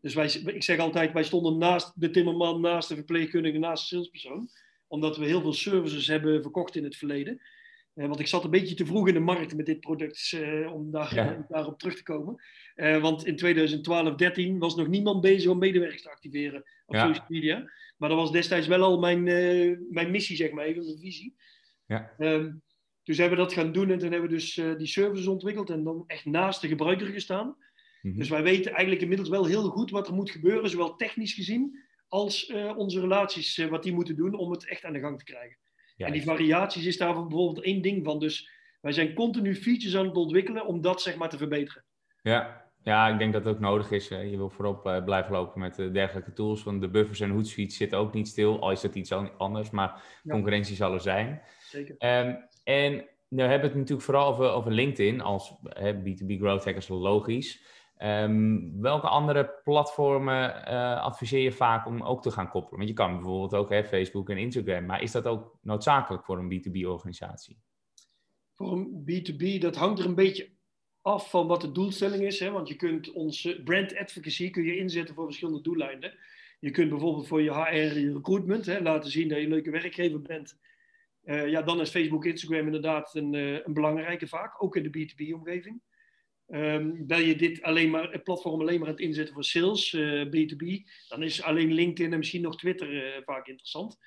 Dus 0.00 0.14
wij, 0.14 0.26
ik 0.54 0.62
zeg 0.62 0.78
altijd, 0.78 1.12
wij 1.12 1.24
stonden 1.24 1.58
naast 1.58 2.00
de 2.00 2.10
timmerman, 2.10 2.60
naast 2.60 2.88
de 2.88 2.94
verpleegkundige, 2.94 3.58
naast 3.58 3.82
de 3.82 3.88
salespersoon 3.88 4.50
omdat 4.90 5.16
we 5.16 5.24
heel 5.24 5.40
veel 5.40 5.52
services 5.52 6.06
hebben 6.06 6.42
verkocht 6.42 6.76
in 6.76 6.84
het 6.84 6.96
verleden. 6.96 7.40
Uh, 7.94 8.06
want 8.06 8.20
ik 8.20 8.26
zat 8.26 8.44
een 8.44 8.50
beetje 8.50 8.74
te 8.74 8.86
vroeg 8.86 9.08
in 9.08 9.14
de 9.14 9.20
markt 9.20 9.56
met 9.56 9.66
dit 9.66 9.80
product, 9.80 10.32
uh, 10.32 10.72
om 10.72 10.90
daar, 10.90 11.44
daarop 11.48 11.78
terug 11.78 11.96
te 11.96 12.02
komen. 12.02 12.42
Uh, 12.76 13.00
want 13.00 13.26
in 13.26 13.36
2012, 13.36 14.14
13 14.14 14.58
was 14.58 14.76
nog 14.76 14.88
niemand 14.88 15.20
bezig 15.20 15.50
om 15.50 15.58
medewerkers 15.58 16.02
te 16.02 16.10
activeren 16.10 16.64
op 16.86 16.96
social 16.96 17.24
media. 17.28 17.70
Maar 17.96 18.08
dat 18.08 18.18
was 18.18 18.32
destijds 18.32 18.66
wel 18.66 18.82
al 18.82 18.98
mijn, 18.98 19.22
mijn 19.90 20.10
missie, 20.10 20.36
zeg 20.36 20.50
maar 20.50 20.64
even, 20.64 20.84
mijn 20.84 20.98
visie. 20.98 21.34
Ja. 21.86 22.14
Um, 22.18 22.62
dus 23.02 23.18
hebben 23.18 23.38
we 23.38 23.44
dat 23.44 23.52
gaan 23.52 23.72
doen 23.72 23.90
en 23.90 23.98
toen 23.98 24.10
hebben 24.10 24.30
we 24.30 24.36
dus 24.36 24.54
die 24.54 24.86
services 24.86 25.26
ontwikkeld 25.26 25.70
en 25.70 25.84
dan 25.84 26.04
echt 26.06 26.24
naast 26.24 26.60
de 26.60 26.68
gebruiker 26.68 27.06
gestaan. 27.06 27.56
Mm 28.02 28.18
Dus 28.18 28.28
wij 28.28 28.42
weten 28.42 28.70
eigenlijk 28.70 29.02
inmiddels 29.02 29.28
wel 29.28 29.44
heel 29.44 29.68
goed 29.68 29.90
wat 29.90 30.08
er 30.08 30.14
moet 30.14 30.30
gebeuren, 30.30 30.70
zowel 30.70 30.96
technisch 30.96 31.34
gezien 31.34 31.88
als 32.08 32.48
uh, 32.48 32.76
onze 32.76 33.00
relaties, 33.00 33.58
uh, 33.58 33.68
wat 33.68 33.82
die 33.82 33.92
moeten 33.92 34.16
doen 34.16 34.34
om 34.34 34.50
het 34.50 34.66
echt 34.66 34.84
aan 34.84 34.92
de 34.92 35.00
gang 35.00 35.18
te 35.18 35.24
krijgen. 35.24 35.58
En 36.06 36.12
die 36.12 36.22
variaties 36.22 36.84
is 36.84 36.96
daar 36.96 37.12
bijvoorbeeld 37.12 37.64
één 37.64 37.82
ding 37.82 38.04
van. 38.04 38.18
Dus 38.18 38.50
wij 38.80 38.92
zijn 38.92 39.14
continu 39.14 39.54
features 39.54 39.96
aan 39.96 40.06
het 40.06 40.16
ontwikkelen 40.16 40.66
om 40.66 40.80
dat 40.80 41.02
zeg 41.02 41.16
maar 41.16 41.28
te 41.28 41.36
verbeteren. 41.36 41.84
Ja, 42.22 42.64
ja 42.82 43.08
ik 43.08 43.18
denk 43.18 43.32
dat 43.32 43.44
het 43.44 43.54
ook 43.54 43.60
nodig 43.60 43.90
is. 43.90 44.08
Je 44.08 44.36
wil 44.36 44.50
voorop 44.50 44.86
uh, 44.86 45.04
blijven 45.04 45.32
lopen 45.32 45.60
met 45.60 45.76
dergelijke 45.76 46.32
tools. 46.32 46.62
Want 46.62 46.80
de 46.80 46.88
buffers 46.88 47.20
en 47.20 47.30
hoedsuite 47.30 47.74
zitten 47.74 47.98
ook 47.98 48.14
niet 48.14 48.28
stil. 48.28 48.60
Al 48.60 48.70
is 48.70 48.82
het 48.82 48.94
iets 48.94 49.12
anders, 49.36 49.70
maar 49.70 50.02
concurrentie 50.28 50.76
zal 50.76 50.92
er 50.92 51.00
zijn. 51.00 51.42
Zeker. 51.60 51.94
Um, 51.98 52.48
en 52.64 53.04
nu 53.28 53.40
hebben 53.40 53.60
we 53.60 53.66
het 53.66 53.74
natuurlijk 53.74 54.02
vooral 54.02 54.32
over, 54.32 54.50
over 54.50 54.72
LinkedIn 54.72 55.20
als 55.20 55.52
B2B 55.78 56.38
growth 56.38 56.64
hackers, 56.64 56.88
logisch. 56.88 57.62
Um, 58.02 58.80
welke 58.80 59.06
andere 59.06 59.60
platformen 59.64 60.64
uh, 60.68 61.02
adviseer 61.02 61.42
je 61.42 61.52
vaak 61.52 61.86
om 61.86 62.02
ook 62.02 62.22
te 62.22 62.30
gaan 62.30 62.48
koppelen? 62.48 62.76
Want 62.76 62.88
je 62.88 62.94
kan 62.94 63.12
bijvoorbeeld 63.12 63.54
ook 63.54 63.70
hè, 63.70 63.84
Facebook 63.84 64.30
en 64.30 64.38
Instagram, 64.38 64.86
maar 64.86 65.02
is 65.02 65.12
dat 65.12 65.26
ook 65.26 65.58
noodzakelijk 65.62 66.24
voor 66.24 66.38
een 66.38 66.52
B2B-organisatie? 66.52 67.58
Voor 68.54 68.72
een 68.72 69.04
B2B, 69.10 69.58
dat 69.58 69.76
hangt 69.76 69.98
er 69.98 70.04
een 70.04 70.14
beetje 70.14 70.50
af 71.02 71.30
van 71.30 71.46
wat 71.46 71.60
de 71.60 71.72
doelstelling 71.72 72.22
is. 72.22 72.40
Hè? 72.40 72.50
Want 72.50 72.68
je 72.68 72.76
kunt 72.76 73.12
onze 73.12 73.60
brand 73.64 73.96
advocacy 73.96 74.50
kun 74.50 74.64
je 74.64 74.76
inzetten 74.76 75.14
voor 75.14 75.24
verschillende 75.24 75.60
doeleinden. 75.60 76.14
Je 76.60 76.70
kunt 76.70 76.90
bijvoorbeeld 76.90 77.26
voor 77.26 77.42
je 77.42 77.54
HR, 77.54 77.98
je 77.98 78.12
recruitment, 78.12 78.66
hè, 78.66 78.80
laten 78.80 79.10
zien 79.10 79.28
dat 79.28 79.38
je 79.38 79.44
een 79.44 79.50
leuke 79.50 79.70
werkgever 79.70 80.22
bent. 80.22 80.58
Uh, 81.24 81.48
ja, 81.48 81.62
dan 81.62 81.80
is 81.80 81.90
Facebook, 81.90 82.24
Instagram 82.24 82.66
inderdaad 82.66 83.14
een, 83.14 83.32
uh, 83.32 83.64
een 83.64 83.72
belangrijke 83.72 84.28
vaak, 84.28 84.62
ook 84.62 84.76
in 84.76 84.82
de 84.82 84.98
B2B-omgeving. 84.98 85.80
Um, 86.52 87.06
ben 87.06 87.26
je 87.26 87.36
dit 87.36 87.62
alleen 87.62 87.90
maar, 87.90 88.10
het 88.12 88.24
platform 88.24 88.60
alleen 88.60 88.78
maar 88.78 88.88
aan 88.88 88.94
het 88.94 89.02
inzetten 89.02 89.34
voor 89.34 89.44
sales, 89.44 89.92
uh, 89.92 90.20
eh, 90.20 90.26
B2B, 90.26 90.90
dan 91.08 91.22
is 91.22 91.42
alleen 91.42 91.72
LinkedIn 91.72 92.12
en 92.12 92.18
misschien 92.18 92.42
nog 92.42 92.56
Twitter 92.56 92.92
uh, 92.92 93.22
vaak 93.24 93.46
interessant. 93.46 93.98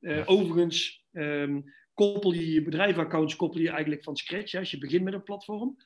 Uh, 0.00 0.22
Overigens, 0.26 1.04
um, 1.12 1.64
koppel 1.94 2.32
je 2.32 2.52
je 2.52 2.62
bedrijfaccounts 2.62 3.36
koppel 3.36 3.60
je 3.60 3.70
eigenlijk 3.70 4.02
van 4.02 4.16
scratch 4.16 4.54
als 4.54 4.70
je 4.70 4.78
begint 4.78 5.04
met 5.04 5.14
een 5.14 5.22
platform. 5.22 5.76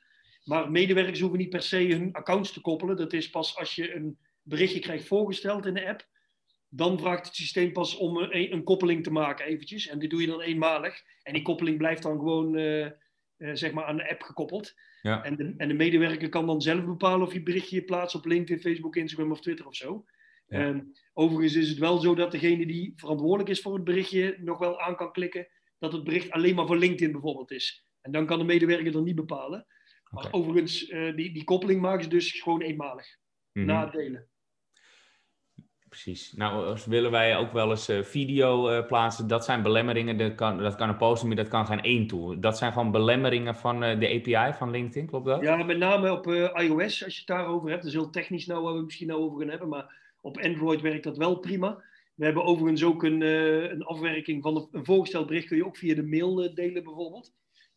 Maar 0.44 0.70
medewerkers 0.70 1.20
hoeven 1.20 1.38
niet 1.38 1.50
per 1.50 1.62
se 1.62 1.86
hun 1.86 2.12
accounts 2.12 2.52
te 2.52 2.60
koppelen. 2.60 2.96
Dat 2.96 3.12
is 3.12 3.30
pas 3.30 3.56
als 3.56 3.74
je 3.74 3.94
een 3.94 4.18
berichtje 4.42 4.80
krijgt 4.80 5.06
voorgesteld 5.06 5.66
in 5.66 5.74
de 5.74 5.88
app. 5.88 6.08
Dan 6.68 6.98
vraagt 6.98 7.26
het 7.26 7.36
systeem 7.36 7.72
pas 7.72 7.96
om 7.96 8.16
een, 8.16 8.52
een 8.52 8.64
koppeling 8.64 9.02
te 9.02 9.12
maken 9.12 9.46
eventjes. 9.46 9.86
En 9.86 9.98
dit 9.98 10.10
doe 10.10 10.20
je 10.20 10.26
dan 10.26 10.40
eenmalig. 10.40 11.02
En 11.22 11.32
die 11.32 11.42
koppeling 11.42 11.78
blijft 11.78 12.02
dan 12.02 12.18
gewoon 12.18 12.56
zeg 13.52 13.72
maar 13.72 13.84
aan 13.84 13.96
de 13.96 14.10
app 14.10 14.22
gekoppeld. 14.22 14.74
Ja. 15.02 15.24
En, 15.24 15.36
de, 15.36 15.54
en 15.56 15.68
de 15.68 15.74
medewerker 15.74 16.28
kan 16.28 16.46
dan 16.46 16.62
zelf 16.62 16.84
bepalen 16.84 17.26
of 17.26 17.32
je 17.32 17.42
berichtje 17.42 17.82
plaatst 17.82 18.14
op 18.14 18.24
LinkedIn, 18.24 18.60
Facebook, 18.60 18.96
Instagram 18.96 19.30
of 19.30 19.40
Twitter 19.40 19.66
of 19.66 19.76
zo. 19.76 20.04
Ja. 20.46 20.84
overigens 21.12 21.54
is 21.54 21.68
het 21.68 21.78
wel 21.78 21.98
zo 21.98 22.14
dat 22.14 22.30
degene 22.30 22.66
die 22.66 22.92
verantwoordelijk 22.96 23.48
is 23.48 23.60
voor 23.60 23.74
het 23.74 23.84
berichtje 23.84 24.36
nog 24.40 24.58
wel 24.58 24.80
aan 24.80 24.96
kan 24.96 25.12
klikken 25.12 25.48
dat 25.78 25.92
het 25.92 26.04
bericht 26.04 26.30
alleen 26.30 26.54
maar 26.54 26.66
voor 26.66 26.76
LinkedIn 26.76 27.12
bijvoorbeeld 27.12 27.50
is. 27.50 27.86
En 28.00 28.12
dan 28.12 28.26
kan 28.26 28.38
de 28.38 28.44
medewerker 28.44 28.92
dat 28.92 29.04
niet 29.04 29.14
bepalen. 29.14 29.66
Maar 30.10 30.32
overigens, 30.32 30.88
uh, 30.88 31.16
die, 31.16 31.32
die 31.32 31.44
koppeling 31.44 31.80
maken 31.80 32.02
ze 32.02 32.08
dus 32.08 32.40
gewoon 32.40 32.60
eenmalig. 32.60 33.06
Mm 33.52 33.62
-hmm. 33.62 33.72
Nadelen. 33.72 34.29
Precies. 35.90 36.32
Nou, 36.32 36.78
willen 36.86 37.10
wij 37.10 37.36
ook 37.36 37.52
wel 37.52 37.70
eens 37.70 37.90
uh, 37.90 38.02
video 38.02 38.70
uh, 38.70 38.86
plaatsen. 38.86 39.28
Dat 39.28 39.44
zijn 39.44 39.62
belemmeringen. 39.62 40.18
Dat 40.18 40.34
kan, 40.34 40.58
dat 40.58 40.74
kan 40.74 40.88
een 40.88 40.96
post, 40.96 41.24
maar 41.24 41.36
dat 41.36 41.48
kan 41.48 41.66
geen 41.66 41.80
één 41.80 42.06
tool. 42.06 42.40
Dat 42.40 42.58
zijn 42.58 42.72
gewoon 42.72 42.90
belemmeringen 42.90 43.54
van 43.54 43.84
uh, 43.84 44.00
de 44.00 44.08
API 44.08 44.56
van 44.56 44.70
LinkedIn, 44.70 45.06
klopt 45.06 45.26
dat? 45.26 45.42
Ja, 45.42 45.62
met 45.62 45.78
name 45.78 46.12
op 46.12 46.26
iOS, 46.26 47.04
als 47.04 47.14
je 47.14 47.18
het 47.18 47.26
daarover 47.26 47.68
hebt. 47.68 47.82
Dat 47.82 47.92
is 47.92 47.98
heel 47.98 48.10
technisch 48.10 48.46
nou, 48.46 48.62
waar 48.62 48.74
we 48.74 48.82
misschien 48.82 49.06
nou 49.06 49.20
over 49.20 49.40
gaan 49.40 49.48
hebben. 49.48 49.68
Maar 49.68 50.14
op 50.20 50.38
Android 50.38 50.80
werkt 50.80 51.04
dat 51.04 51.16
wel 51.16 51.38
prima. 51.38 51.82
We 52.14 52.24
hebben 52.24 52.44
overigens 52.44 52.84
ook 52.84 53.02
een, 53.02 53.20
een 53.70 53.82
afwerking 53.82 54.42
van 54.42 54.68
een 54.72 54.84
voorgesteld 54.84 55.26
bericht. 55.26 55.46
Kun 55.46 55.56
je 55.56 55.66
ook 55.66 55.76
via 55.76 55.94
de 55.94 56.06
mail 56.06 56.54
delen 56.54 56.84
bijvoorbeeld. 56.84 57.32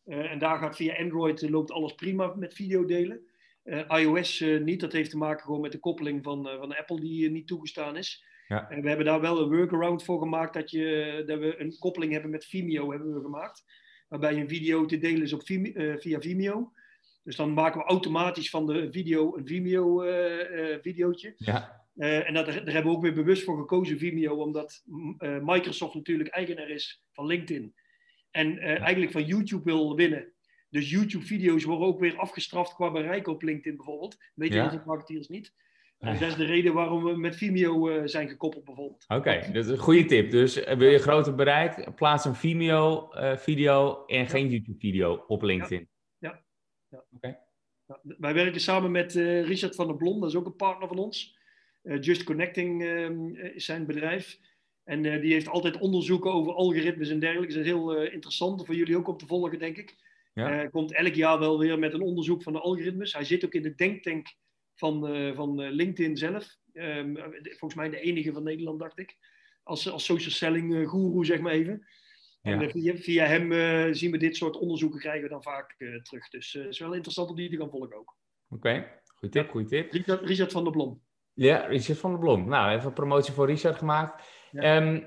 en 0.06 0.40
daar 0.40 0.58
gaat 0.58 0.76
via 0.76 0.96
Android 1.00 1.50
loopt 1.50 1.72
alles 1.72 1.94
prima 1.94 2.34
met 2.36 2.54
video 2.54 2.86
delen. 2.86 3.20
Uh, 3.64 4.00
iOS 4.00 4.40
uh, 4.40 4.62
niet. 4.62 4.80
Dat 4.80 4.92
heeft 4.92 5.10
te 5.10 5.18
maken 5.18 5.46
gewoon 5.46 5.62
met 5.62 5.72
de 5.72 5.80
koppeling 5.80 6.24
van, 6.24 6.48
uh, 6.48 6.58
van 6.60 6.76
Apple 6.76 7.00
die 7.00 7.30
niet 7.30 7.48
toegestaan 7.48 7.98
is. 7.98 8.26
Ja. 8.48 8.70
En 8.70 8.82
we 8.82 8.88
hebben 8.88 9.06
daar 9.06 9.22
wel 9.22 9.42
een 9.42 9.50
workaround 9.50 10.04
voor 10.04 10.20
gemaakt 10.20 10.54
dat, 10.54 10.72
je, 10.72 11.24
dat 11.26 11.40
we 11.40 11.60
een 11.60 11.78
koppeling 11.80 12.12
hebben 12.12 12.32
met 12.32 12.46
Vimeo 12.46 12.92
hebben 12.92 13.14
we 13.14 13.22
gemaakt. 13.22 13.64
Waarbij 14.08 14.40
een 14.40 14.50
video 14.50 14.86
te 14.86 14.98
delen 14.98 15.22
is 15.22 15.34
op 15.34 15.46
Vimeo, 15.46 15.98
via 15.98 16.20
Vimeo. 16.20 16.72
Dus 17.24 17.36
dan 17.36 17.54
maken 17.54 17.80
we 17.80 17.86
automatisch 17.86 18.50
van 18.50 18.66
de 18.66 18.92
video 18.92 19.38
een 19.38 19.48
Vimeo 19.48 20.00
videootje. 20.82 21.34
Ja. 21.38 21.86
en 21.96 22.34
dat, 22.34 22.46
daar 22.46 22.56
hebben 22.56 22.92
we 22.92 22.98
ook 22.98 23.02
weer 23.02 23.14
bewust 23.14 23.44
voor 23.44 23.58
gekozen, 23.58 23.98
Vimeo, 23.98 24.36
omdat 24.36 24.84
Microsoft 25.42 25.96
natuurlijk 25.96 26.30
eigenaar 26.30 26.70
is 26.70 27.04
van 27.12 27.26
LinkedIn. 27.26 27.74
En 28.32 28.58
eigenlijk 28.60 29.12
van 29.12 29.26
YouTube 29.26 29.64
wil 29.64 29.96
winnen. 29.96 30.33
Dus 30.74 30.90
YouTube-video's 30.90 31.64
worden 31.64 31.88
ook 31.88 32.00
weer 32.00 32.18
afgestraft 32.18 32.74
qua 32.74 32.92
bereik 32.92 33.28
op 33.28 33.42
LinkedIn 33.42 33.76
bijvoorbeeld. 33.76 34.18
Weet 34.36 34.50
je 34.50 34.56
ja. 34.56 34.70
dat 34.70 34.86
marketeers 34.86 35.28
niet. 35.28 35.54
Dus 35.98 36.20
dat 36.20 36.30
is 36.30 36.36
de 36.36 36.46
reden 36.46 36.74
waarom 36.74 37.04
we 37.04 37.18
met 37.18 37.36
Vimeo 37.36 37.90
uh, 37.90 38.02
zijn 38.06 38.30
gekoppeld 38.30 38.64
bijvoorbeeld. 38.64 39.06
Oké, 39.08 39.52
dat 39.54 39.66
is 39.66 39.72
een 39.72 39.78
goede 39.78 40.06
tip. 40.06 40.32
Dus 40.32 40.58
uh, 40.58 40.74
wil 40.74 40.90
je 40.90 40.98
groter 40.98 41.36
bereik, 41.36 41.96
plaats 41.96 42.26
een 42.26 42.36
Vimeo-video 42.36 44.04
uh, 44.08 44.20
en 44.20 44.28
geen 44.28 44.50
YouTube-video 44.50 45.24
op 45.28 45.42
LinkedIn. 45.42 45.90
Ja. 46.18 46.44
ja. 46.90 47.04
Oké. 47.12 47.38
wij 48.02 48.34
werken 48.34 48.62
samen 48.62 48.92
met 48.92 49.14
Richard 49.14 49.76
van 49.76 49.88
der 49.88 49.98
Blom, 49.98 50.20
dat 50.20 50.30
is 50.30 50.36
ook 50.36 50.46
een 50.46 50.56
partner 50.56 50.88
van 50.88 50.98
ons. 50.98 51.40
Just 52.00 52.24
Connecting 52.24 52.84
ehm, 52.84 53.36
is 53.36 53.66
zijn 53.66 53.86
bedrijf. 53.86 54.40
En 54.84 55.02
die 55.02 55.34
heeft 55.34 55.48
altijd 55.48 55.78
onderzoeken 55.78 56.32
over 56.32 56.54
algoritmes 56.54 57.10
en 57.10 57.20
dergelijke. 57.20 57.54
Dat 57.54 57.64
is 57.64 57.72
heel 57.72 57.96
interessant 57.96 58.66
voor 58.66 58.76
jullie 58.76 58.98
ook 58.98 59.08
om 59.08 59.18
te 59.18 59.26
volgen, 59.26 59.60
denk 59.60 59.78
ik. 59.78 59.96
Ja. 60.34 60.68
komt 60.68 60.94
elk 60.94 61.14
jaar 61.14 61.40
wel 61.40 61.60
weer 61.60 61.80
met 61.80 61.94
een 61.94 62.02
onderzoek 62.02 62.44
van 62.44 62.54
de 62.54 62.60
algoritmes. 62.60 63.14
Hij 63.14 63.24
zit 63.24 63.46
ook 63.46 63.54
in 63.54 63.62
de 63.62 63.76
denktank 63.76 64.28
van, 64.76 65.34
van 65.36 65.62
LinkedIn 65.62 66.18
zelf. 66.18 66.58
Ehm, 66.74 67.16
volgens 67.44 67.76
mij 67.76 67.90
de 67.90 68.00
enige 68.00 68.34
van 68.34 68.44
Nederland, 68.44 68.80
dacht 68.80 69.00
ik. 69.00 69.18
Als, 69.64 69.90
als 69.90 70.06
social 70.06 70.32
selling 70.32 70.90
guru, 70.90 71.26
zeg 71.26 71.40
maar 71.40 71.52
even. 71.52 71.88
En 72.42 72.70
via, 72.70 72.96
via, 72.96 73.26
hem 73.26 73.94
zien 73.94 74.12
we 74.12 74.18
dit 74.18 74.36
soort 74.36 74.58
onderzoeken 74.58 75.00
krijgen 75.00 75.24
we 75.24 75.30
dan 75.30 75.44
vaak 75.44 75.76
terug. 76.04 76.30
Dus 76.30 76.54
het 76.54 76.68
is 76.68 76.80
wel 76.80 76.94
interessant 76.94 77.30
om 77.30 77.36
die 77.36 77.50
te 77.50 77.58
gaan 77.58 77.70
volgen 77.70 77.98
ook. 77.98 78.16
Oké, 78.50 78.68
okay. 78.70 79.02
goede 79.06 79.34
tip, 79.34 79.50
goede 79.50 79.68
tip. 79.68 79.92
Richard, 79.92 80.22
Richard 80.22 80.52
van 80.52 80.64
der 80.64 80.72
Blom. 80.72 81.02
Ja, 81.34 81.66
Richard 81.66 82.00
van 82.00 82.12
der 82.12 82.20
Blom. 82.20 82.48
Nou, 82.48 82.72
even 82.72 82.88
een 82.88 82.94
promotie 82.94 83.34
voor 83.34 83.46
Richard 83.46 83.78
gemaakt. 83.78 84.24
Ehm, 84.52 85.02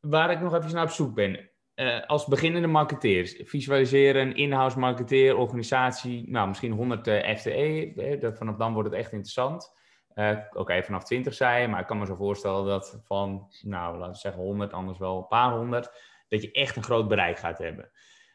waar 0.00 0.30
ik 0.30 0.40
nog 0.40 0.54
even 0.54 0.74
naar 0.74 0.84
op 0.84 0.90
zoek 0.90 1.14
ben. 1.14 1.50
Uh, 1.78 2.06
als 2.06 2.26
beginnende 2.26 2.68
marketeer, 2.68 3.40
visualiseren 3.44 4.22
een 4.22 4.36
in-house 4.36 4.78
marketeer, 4.78 5.36
organisatie, 5.36 6.30
nou 6.30 6.48
misschien 6.48 6.72
100 6.72 7.06
uh, 7.06 7.36
FTE, 7.36 8.18
dat, 8.20 8.36
vanaf 8.36 8.56
dan 8.56 8.72
wordt 8.72 8.88
het 8.88 8.98
echt 8.98 9.12
interessant. 9.12 9.72
Uh, 10.14 10.38
Oké, 10.52 10.82
vanaf 10.82 11.04
20 11.04 11.34
zei 11.34 11.60
je, 11.60 11.68
maar 11.68 11.80
ik 11.80 11.86
kan 11.86 11.98
me 11.98 12.06
zo 12.06 12.14
voorstellen 12.14 12.66
dat 12.66 13.00
van, 13.04 13.48
nou 13.62 13.96
laten 13.96 14.12
we 14.12 14.18
zeggen 14.18 14.42
100, 14.42 14.72
anders 14.72 14.98
wel 14.98 15.18
een 15.18 15.26
paar 15.26 15.52
honderd, 15.52 15.90
dat 16.28 16.42
je 16.42 16.52
echt 16.52 16.76
een 16.76 16.82
groot 16.82 17.08
bereik 17.08 17.38
gaat 17.38 17.58
hebben. 17.58 17.90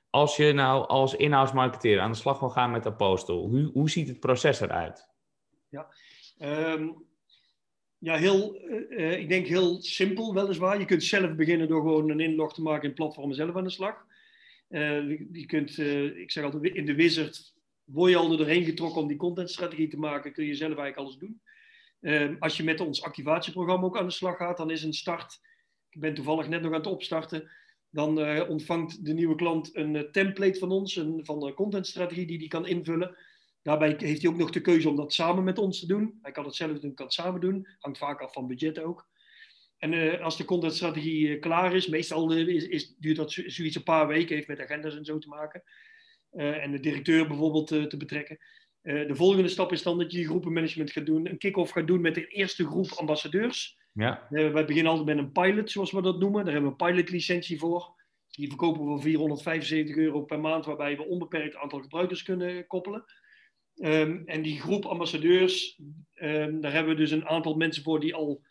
Als 0.10 0.36
je 0.36 0.54
nou 0.54 0.88
als 0.88 1.16
in-house 1.16 1.56
marketeer 1.56 2.00
aan 2.00 2.12
de 2.12 2.18
slag 2.18 2.40
wil 2.40 2.50
gaan 2.50 2.72
met 2.72 2.86
Apostel, 2.86 3.48
hoe, 3.48 3.70
hoe 3.74 3.90
ziet 3.90 4.08
het 4.08 4.20
proces 4.20 4.60
eruit? 4.60 5.10
Ja, 5.70 5.88
um, 6.40 7.06
ja, 8.04 8.18
heel, 8.18 8.62
uh, 8.90 9.20
ik 9.20 9.30
denk 9.30 9.48
heel 9.48 9.82
simpel 9.82 10.34
weliswaar. 10.34 10.80
Je 10.80 10.86
kunt 10.86 11.04
zelf 11.04 11.36
beginnen 11.36 11.68
door 11.68 11.82
gewoon 11.82 12.10
een 12.10 12.20
inlog 12.20 12.54
te 12.54 12.62
maken 12.62 12.82
in 12.82 12.88
het 12.88 12.98
platform 12.98 13.34
zelf 13.34 13.56
aan 13.56 13.64
de 13.64 13.70
slag. 13.70 14.06
Uh, 14.70 15.10
je 15.32 15.46
kunt, 15.46 15.78
ik 16.18 16.32
zeg 16.32 16.44
altijd, 16.44 16.76
in 16.76 16.86
de 16.86 16.96
wizard 16.96 17.54
word 17.84 18.12
je 18.12 18.18
al 18.18 18.32
er 18.32 18.38
doorheen 18.38 18.64
getrokken 18.64 19.02
om 19.02 19.08
die 19.08 19.18
contentstrategie 19.18 19.88
te 19.88 19.98
maken, 19.98 20.34
kun 20.34 20.46
je 20.46 20.56
zelf 20.56 20.78
eigenlijk 20.78 20.98
alles 20.98 21.18
doen. 21.18 21.42
Ehm, 22.02 22.36
als 22.40 22.58
je 22.58 22.64
met 22.64 22.80
ons 22.80 23.04
activatieprogramma 23.04 23.86
ook 23.86 23.98
aan 23.98 24.06
de 24.06 24.12
slag 24.12 24.38
gaat, 24.38 24.58
dan 24.58 24.72
is 24.72 24.84
een 24.84 24.94
start, 24.94 25.40
ik 25.90 26.00
ben 26.00 26.14
toevallig 26.14 26.48
net 26.48 26.62
nog 26.62 26.72
aan 26.72 26.78
het 26.78 26.88
opstarten, 26.88 27.52
dan 27.90 28.42
ontvangt 28.48 29.06
de 29.06 29.14
nieuwe 29.14 29.36
klant 29.36 29.76
een 29.76 30.08
template 30.12 30.60
van 30.60 30.72
ons, 30.72 30.96
een, 30.96 31.26
van 31.26 31.40
de 31.40 31.54
contentstrategie 31.54 32.26
die 32.26 32.40
die 32.40 32.48
kan 32.48 32.68
invullen. 32.68 33.16
Daarbij 33.64 33.96
heeft 33.98 34.22
hij 34.22 34.32
ook 34.32 34.38
nog 34.38 34.50
de 34.50 34.62
keuze 34.62 34.90
om 34.90 34.96
dat 34.96 35.14
samen 35.14 35.44
met 35.44 35.58
ons 35.58 35.80
te 35.80 35.88
doen. 35.88 36.20
Hij 36.22 36.32
kan 36.32 36.46
het 36.46 36.56
zelf 36.56 36.80
doen, 36.80 36.94
kan 36.94 37.06
het 37.06 37.16
samen 37.16 37.42
doen. 37.42 37.68
Hangt 37.80 37.98
vaak 37.98 38.22
af 38.22 38.34
van 38.34 38.48
budget 38.48 38.80
ook. 38.80 39.08
En 39.78 39.94
uh, 39.94 40.22
als 40.22 40.38
de 40.38 40.46
contentstrategie 40.46 41.28
uh, 41.28 41.42
klaar 41.42 41.76
is, 41.76 41.88
meestal 41.88 42.34
uh, 42.34 42.48
is, 42.48 42.68
is, 42.68 42.96
duurt 43.00 43.16
dat 43.16 43.32
zoiets 43.32 43.76
een 43.76 43.84
paar 43.84 44.08
weken, 44.08 44.36
heeft 44.36 44.48
met 44.48 44.60
agendas 44.60 44.96
en 44.96 45.06
zo 45.06 45.18
te 45.18 45.28
maken. 45.28 45.64
en 46.32 46.72
de 46.72 46.80
directeur 46.80 47.28
bijvoorbeeld 47.28 47.68
te 47.68 47.98
betrekken. 47.98 48.38
de 48.82 49.16
volgende 49.16 49.48
stap 49.48 49.72
is 49.72 49.84
dan 49.84 49.98
dat 49.98 50.12
je 50.12 50.26
groepenmanagement 50.26 50.92
gaat 50.92 51.06
doen, 51.06 51.30
een 51.30 51.38
kick-off 51.38 51.72
gaat 51.72 51.88
doen 51.88 52.02
met 52.02 52.16
de 52.16 52.28
eerste 52.28 52.66
groep 52.66 52.92
ambassadeurs. 52.92 53.78
Ja. 53.94 54.28
wij 54.30 54.66
beginnen 54.66 54.92
altijd 54.92 55.16
met 55.16 55.26
een 55.26 55.32
pilot, 55.32 55.72
zoals 55.72 55.92
we 55.92 56.02
dat 56.02 56.20
noemen. 56.20 56.44
Daar 56.44 56.54
hebben 56.54 56.76
we 56.78 56.84
een 56.84 56.92
pilotlicentie 56.92 57.60
voor. 57.60 58.02
Die 58.28 58.48
verkopen 58.48 58.82
we 58.82 58.88
voor 58.88 59.02
475 59.02 59.96
euro 59.96 60.22
per 60.22 60.40
maand, 60.40 60.66
waarbij 60.66 60.98
we 60.98 61.06
onbeperkt 61.06 61.56
aantal 61.56 61.80
gebruikers 61.80 62.24
kunnen 62.24 62.68
koppelen. 62.68 63.06
Um, 63.76 64.24
en 64.26 64.42
die 64.42 64.60
groep 64.60 64.86
ambassadeurs, 64.86 65.80
um, 66.16 66.62
daar 66.62 66.74
hebben 66.74 66.94
we 66.94 67.02
dus 67.02 67.12
een 67.12 67.28
aantal 67.28 67.56
mensen 67.56 67.84
voor 67.84 68.00
die 68.00 68.16
al 68.16 68.44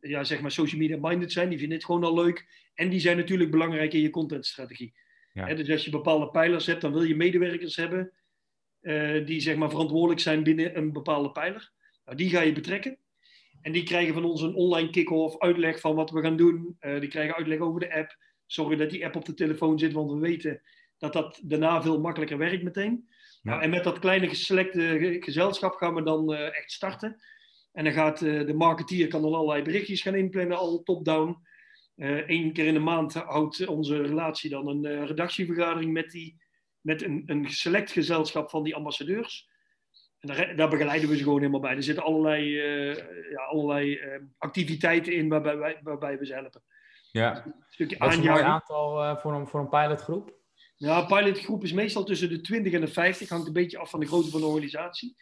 ja, 0.00 0.24
zeg 0.24 0.40
maar 0.40 0.50
social 0.50 0.80
media 0.80 0.98
minded 1.00 1.32
zijn. 1.32 1.48
Die 1.48 1.58
vinden 1.58 1.76
het 1.76 1.86
gewoon 1.86 2.04
al 2.04 2.14
leuk. 2.14 2.46
En 2.74 2.88
die 2.88 3.00
zijn 3.00 3.16
natuurlijk 3.16 3.50
belangrijk 3.50 3.92
in 3.92 4.00
je 4.00 4.10
contentstrategie. 4.10 4.94
Ja. 5.32 5.54
dus 5.54 5.70
als 5.70 5.84
je 5.84 5.90
bepaalde 5.90 6.30
pijlers 6.30 6.66
hebt, 6.66 6.80
dan 6.80 6.92
wil 6.92 7.02
je 7.02 7.16
medewerkers 7.16 7.76
hebben 7.76 8.12
uh, 8.86 9.26
die 9.26 9.40
zeg 9.40 9.56
maar 9.56 9.70
verantwoordelijk 9.70 10.20
zijn 10.20 10.42
binnen 10.42 10.76
een 10.76 10.92
bepaalde 10.92 11.30
pijler. 11.30 11.72
Nou, 12.04 12.16
die 12.16 12.30
ga 12.30 12.40
je 12.40 12.52
betrekken. 12.52 12.98
En 13.60 13.72
die 13.72 13.82
krijgen 13.82 14.14
van 14.14 14.24
ons 14.24 14.42
een 14.42 14.54
online 14.54 14.90
kick-off, 14.90 15.38
uitleg 15.38 15.80
van 15.80 15.94
wat 15.94 16.10
we 16.10 16.20
gaan 16.20 16.36
doen. 16.36 16.76
Uh, 16.80 17.00
die 17.00 17.08
krijgen 17.08 17.36
uitleg 17.36 17.58
over 17.58 17.80
de 17.80 17.94
app. 17.94 18.16
Zorgen 18.46 18.78
dat 18.78 18.90
die 18.90 19.04
app 19.04 19.16
op 19.16 19.24
de 19.24 19.34
telefoon 19.34 19.78
zit, 19.78 19.92
want 19.92 20.10
we 20.10 20.18
weten 20.18 20.62
dat 20.98 21.12
dat 21.12 21.40
daarna 21.44 21.82
veel 21.82 22.00
makkelijker 22.00 22.38
werkt 22.38 22.62
meteen. 22.62 23.08
Nou, 23.46 23.62
en 23.62 23.70
met 23.70 23.84
dat 23.84 23.98
kleine 23.98 24.28
geselecte 24.28 25.16
gezelschap 25.20 25.74
gaan 25.74 25.94
we 25.94 26.02
dan 26.02 26.32
uh, 26.32 26.56
echt 26.56 26.72
starten. 26.72 27.16
En 27.72 27.84
dan 27.84 27.92
gaat 27.92 28.20
uh, 28.20 28.46
de 28.46 28.54
marketeer 28.54 29.08
kan 29.08 29.22
dan 29.22 29.34
allerlei 29.34 29.62
berichtjes 29.62 30.02
gaan 30.02 30.14
inplannen, 30.14 30.56
al 30.56 30.82
top-down. 30.82 31.36
Eén 31.96 32.46
eh, 32.46 32.52
keer 32.52 32.66
in 32.66 32.74
de 32.74 32.80
maand 32.80 33.14
houdt 33.14 33.66
onze 33.66 34.02
relatie 34.02 34.50
dan 34.50 34.68
een 34.68 35.06
redactievergadering 35.06 35.92
met, 35.92 36.10
die, 36.10 36.36
met 36.80 37.02
een, 37.02 37.22
een 37.26 37.50
select 37.50 37.90
gezelschap 37.90 38.50
van 38.50 38.62
die 38.62 38.74
ambassadeurs. 38.74 39.48
En 40.18 40.28
daar, 40.28 40.56
daar, 40.56 40.68
begeleiden 40.68 41.08
we 41.08 41.16
ze 41.16 41.22
gewoon 41.22 41.38
helemaal 41.38 41.60
bij. 41.60 41.76
Er 41.76 41.82
zitten 41.82 42.04
allerlei, 42.04 42.50
ja, 43.30 43.42
allerlei 43.42 44.00
activiteiten 44.38 45.12
in 45.12 45.28
waarbij, 45.28 45.80
waarbij 45.82 46.18
we 46.18 46.26
ze 46.26 46.34
helpen. 46.34 46.62
Ja. 47.12 47.44
Een 47.44 47.54
stukje 47.68 47.98
Wat 47.98 48.10
is 48.10 48.16
een 48.16 48.24
mooi 48.24 48.42
aantal 48.42 49.16
voor, 49.16 49.34
een, 49.34 49.46
voor 49.46 49.60
een 49.60 49.68
pilotgroep? 49.68 50.34
Ja, 50.76 51.00
een 51.00 51.06
pilotgroep 51.06 51.64
is 51.64 51.72
meestal 51.72 52.04
tussen 52.04 52.28
de 52.28 52.40
20 52.40 52.72
en 52.72 52.80
de 52.80 52.88
50. 52.88 53.28
Hangt 53.28 53.46
een 53.46 53.52
beetje 53.52 53.78
af 53.78 53.90
van 53.90 54.00
de 54.00 54.06
grootte 54.06 54.30
van 54.30 54.40
de 54.40 54.46
organisatie. 54.46 55.16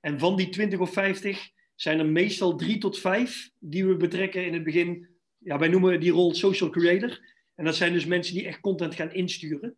En 0.00 0.18
van 0.18 0.36
die 0.36 0.48
20 0.48 0.78
of 0.78 0.92
50 0.92 1.50
zijn 1.74 1.98
er 1.98 2.06
meestal 2.06 2.56
drie 2.56 2.78
tot 2.78 2.98
vijf 2.98 3.50
die 3.58 3.86
we 3.86 3.96
betrekken 3.96 4.46
in 4.46 4.54
het 4.54 4.64
begin. 4.64 5.08
Ja, 5.38 5.58
wij 5.58 5.68
noemen 5.68 6.00
die 6.00 6.12
rol 6.12 6.34
social 6.34 6.70
creator. 6.70 7.20
En 7.54 7.64
dat 7.64 7.76
zijn 7.76 7.92
dus 7.92 8.06
mensen 8.06 8.34
die 8.34 8.46
echt 8.46 8.60
content 8.60 8.94
gaan 8.94 9.12
insturen. 9.12 9.76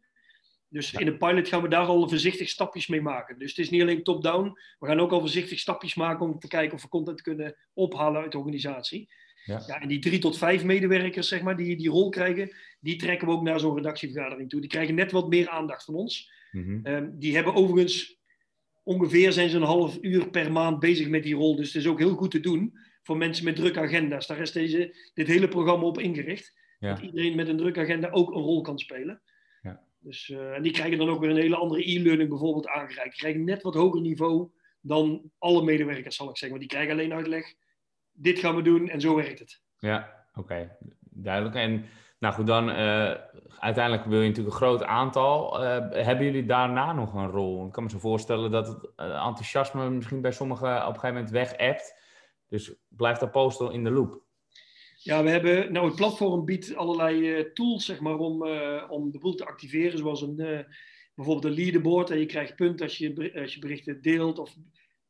Dus 0.69 0.93
in 0.93 1.07
een 1.07 1.19
pilot 1.19 1.49
gaan 1.49 1.63
we 1.63 1.69
daar 1.69 1.87
al 1.87 2.09
voorzichtig 2.09 2.49
stapjes 2.49 2.87
mee 2.87 3.01
maken. 3.01 3.39
Dus 3.39 3.49
het 3.49 3.59
is 3.59 3.71
niet 3.71 3.83
alleen 3.83 4.03
top-down. 4.03 4.53
We 4.79 4.87
gaan 4.87 5.01
ook 5.01 5.13
al 5.13 5.21
voorzichtig 5.21 5.59
stapjes 5.59 5.95
maken 5.95 6.27
om 6.27 6.39
te 6.39 6.49
kijken 6.49 6.77
of 6.77 6.83
we 6.83 6.89
content 6.89 7.23
kunnen 7.23 7.57
ophalen 7.75 8.23
uit 8.23 8.33
de 8.33 8.39
organisatie. 8.39 9.09
Ja. 9.49 9.63
ja. 9.67 9.81
en 9.81 9.89
die 9.89 9.99
drie 9.99 10.19
tot 10.19 10.39
vijf 10.39 10.65
medewerkers, 10.65 11.29
zeg 11.29 11.43
maar, 11.43 11.57
die 11.57 11.77
die 11.77 11.91
rol 11.91 12.09
krijgen, 12.09 12.51
die 12.81 12.97
trekken 12.97 13.29
we 13.29 13.35
ook 13.35 13.43
naar 13.43 13.61
zo'n 13.61 13.77
redactievergadering 13.77 14.49
toe. 14.49 14.61
Die 14.61 14.71
krijgen 14.71 14.95
net 14.95 15.13
wat 15.13 15.29
meer 15.29 15.49
aandacht 15.49 15.85
van 15.85 15.95
ons. 15.95 16.33
Mm 16.51 17.17
die 17.19 17.35
hebben 17.35 17.55
overigens 17.55 18.19
ongeveer 18.83 19.33
zijn 19.33 19.49
ze 19.49 19.57
een 19.57 19.63
half 19.63 19.99
uur 20.01 20.31
per 20.31 20.53
maand 20.53 20.79
bezig 20.79 21.09
met 21.09 21.23
die 21.23 21.35
rol. 21.35 21.57
Dus 21.57 21.73
het 21.73 21.83
is 21.83 21.89
ook 21.89 21.99
heel 21.99 22.15
goed 22.15 22.31
te 22.31 22.41
doen 22.41 22.79
voor 23.03 23.17
mensen 23.17 23.45
met 23.45 23.57
drukke 23.57 23.81
agenda's. 23.81 24.27
Daar 24.27 24.39
is 24.39 24.53
deze, 24.53 25.11
dit 25.15 25.27
hele 25.27 25.49
programma 25.49 25.85
op 25.85 25.99
ingericht. 25.99 26.55
Dat 26.79 27.01
iedereen 27.01 27.37
met 27.37 27.49
een 27.49 27.57
drukke 27.57 27.81
agenda 27.81 28.11
ook 28.11 28.31
een 28.31 28.43
rol 28.43 28.61
kan 28.61 28.79
spelen. 28.79 29.23
Ja. 29.63 29.81
Dus, 29.99 30.29
uh, 30.29 30.55
en 30.55 30.63
die 30.63 30.73
krijgen 30.73 30.99
dan 30.99 31.09
ook 31.09 31.21
weer 31.21 31.31
een 31.31 31.37
hele 31.37 31.57
andere 31.57 31.91
e-learning 31.91 32.29
bijvoorbeeld 32.29 32.69
aangereikt. 32.69 33.11
Die 33.11 33.21
krijgen 33.21 33.45
net 33.45 33.63
wat 33.63 33.75
hoger 33.75 34.01
niveau 34.01 34.51
dan 34.81 35.31
alle 35.39 35.63
medewerkers, 35.63 36.17
zal 36.17 36.31
ik 36.31 36.37
zeggen. 36.37 36.59
Maar 36.59 36.69
die 36.69 36.77
krijgen 36.77 36.93
alleen 36.93 37.13
uitleg 37.13 37.55
dit 38.19 38.39
gaan 38.39 38.57
we 38.57 38.63
doen 38.63 38.89
en 38.89 39.01
zo 39.01 39.15
werkt 39.15 39.39
het. 39.39 39.63
Ja, 39.79 40.27
oké, 40.35 40.77
duidelijk. 41.01 41.55
En 41.55 41.85
nou 42.19 42.35
goed, 42.35 42.47
dan 42.47 42.69
uh, 42.69 43.15
uiteindelijk 43.59 44.05
wil 44.05 44.21
je 44.21 44.29
natuurlijk 44.29 44.55
een 44.55 44.61
groot 44.61 44.83
aantal. 44.83 45.63
Uh, 45.63 45.91
hebben 45.91 46.25
jullie 46.25 46.47
daarna 46.47 46.93
nog 46.93 47.15
een 47.15 47.31
rol? 47.31 47.67
Ik 47.67 47.73
kan 47.73 47.83
me 47.83 47.91
zo 47.91 47.99
voorstellen 47.99 48.51
dat 48.51 48.67
het 48.67 48.91
uh, 48.97 49.07
enthousiasme 49.07 49.91
misschien 49.91 50.21
bij 50.21 50.33
sommigen 50.33 50.77
op 50.77 50.95
een 50.95 51.01
gegeven 51.01 51.15
moment 51.15 51.31
weg 51.31 51.57
hebt. 51.57 51.95
Dus 52.49 52.75
blijft 52.89 53.23
Apostel 53.23 53.71
in 53.71 53.85
de 53.85 53.91
loop. 53.91 54.23
Ja, 54.97 55.23
we 55.23 55.31
hebben, 55.31 55.73
nou 55.73 55.87
het 55.87 55.97
platform 55.97 56.45
biedt 56.45 56.75
allerlei 56.77 57.45
tools 57.53 57.85
zeg 57.85 58.01
maar, 58.01 58.17
om, 58.17 58.43
om 58.89 59.11
de 59.11 59.19
boel 59.19 59.35
te 59.35 59.47
activeren. 59.47 59.99
Zoals 59.99 60.23
een, 60.23 60.67
bijvoorbeeld 61.15 61.45
een 61.45 61.65
leaderboard 61.65 62.11
en 62.11 62.19
je 62.19 62.27
krijgt 62.27 62.57
punten 62.57 62.87
als 62.87 62.99
je, 62.99 63.33
als 63.41 63.55
je 63.55 63.61
berichten 63.61 64.03
deelt 64.03 64.39
of 64.39 64.55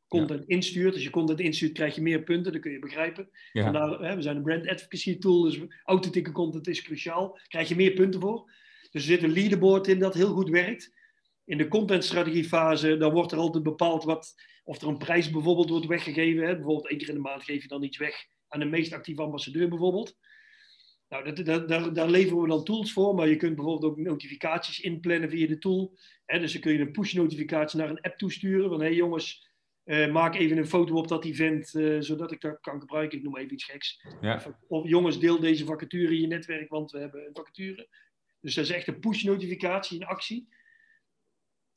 content 0.09 0.45
instuurt. 0.45 0.93
Als 0.93 1.03
je 1.03 1.09
content 1.09 1.39
instuurt, 1.39 1.71
krijg 1.71 1.95
je 1.95 2.01
meer 2.01 2.23
punten. 2.23 2.51
Dat 2.51 2.61
kun 2.61 2.71
je 2.71 2.79
begrijpen. 2.79 3.29
Vandaar, 3.51 3.99
hè, 3.99 4.15
we 4.15 4.21
zijn 4.21 4.35
een 4.35 4.43
brand 4.43 4.67
advocacy 4.67 5.17
tool, 5.17 5.41
dus 5.41 5.59
authentieke 5.83 6.31
content 6.31 6.67
is 6.67 6.81
cruciaal. 6.81 7.39
Krijg 7.47 7.69
je 7.69 7.75
meer 7.75 7.93
punten 7.93 8.21
voor. 8.21 8.51
Dus 8.91 9.01
er 9.01 9.07
zit 9.07 9.23
een 9.23 9.33
leaderboard 9.33 9.87
in 9.87 9.99
dat 9.99 10.13
heel 10.13 10.33
goed 10.33 10.49
werkt. 10.49 10.97
In 11.45 11.57
de 11.57 11.67
contentstrategiefase, 11.67 12.97
dan 12.97 13.13
wordt 13.13 13.31
er 13.31 13.37
altijd 13.37 13.63
bepaald 13.63 14.03
wat, 14.03 14.35
of 14.63 14.81
er 14.81 14.87
een 14.87 14.97
prijs 14.97 15.29
bijvoorbeeld 15.29 15.69
wordt 15.69 15.85
weggegeven. 15.85 16.47
Hè. 16.47 16.55
Bijvoorbeeld 16.55 16.89
één 16.89 16.99
keer 16.99 17.09
in 17.09 17.15
de 17.15 17.21
maand 17.21 17.43
geef 17.43 17.61
je 17.61 17.67
dan 17.67 17.83
iets 17.83 17.97
weg 17.97 18.25
aan 18.47 18.59
de 18.59 18.65
meest 18.65 18.93
actieve 18.93 19.21
ambassadeur 19.21 19.69
bijvoorbeeld. 19.69 20.17
Nou, 21.09 21.23
dat, 21.23 21.45
dat, 21.45 21.67
daar, 21.67 21.93
daar, 21.93 22.09
leveren 22.09 22.41
we 22.41 22.47
dan 22.47 22.63
tools 22.63 22.93
voor, 22.93 23.15
maar 23.15 23.27
je 23.27 23.35
kunt 23.35 23.55
bijvoorbeeld 23.55 23.91
ook 23.91 23.97
notificaties 23.97 24.79
inplannen 24.79 25.29
via 25.29 25.47
de 25.47 25.57
tool. 25.57 25.97
Hè, 26.25 26.39
dus 26.39 26.51
dan 26.51 26.61
kun 26.61 26.73
je 26.73 26.79
een 26.79 26.91
push-notificatie 26.91 27.79
naar 27.79 27.89
een 27.89 28.01
app 28.01 28.17
toesturen. 28.17 28.69
Van 28.69 28.79
hé 28.79 28.85
hey 28.85 28.95
jongens, 28.95 29.48
uh, 29.89 30.11
maak 30.11 30.35
even 30.35 30.57
een 30.57 30.67
foto 30.67 30.95
op 30.95 31.07
dat 31.07 31.25
event, 31.25 31.73
uh, 31.73 32.01
zodat 32.01 32.31
ik 32.31 32.41
dat 32.41 32.59
kan 32.61 32.79
gebruiken. 32.79 33.17
Ik 33.17 33.23
noem 33.23 33.37
even 33.37 33.53
iets 33.53 33.63
geks. 33.63 34.05
Ja. 34.21 34.41
Of, 34.67 34.87
jongens, 34.87 35.19
deel 35.19 35.39
deze 35.39 35.65
vacature 35.65 36.13
in 36.13 36.21
je 36.21 36.27
netwerk, 36.27 36.69
want 36.69 36.91
we 36.91 36.99
hebben 36.99 37.25
een 37.25 37.33
vacature. 37.33 37.87
Dus 38.41 38.55
dat 38.55 38.63
is 38.63 38.71
echt 38.71 38.87
een 38.87 38.99
push-notificatie 38.99 39.99
in 39.99 40.05
actie. 40.05 40.47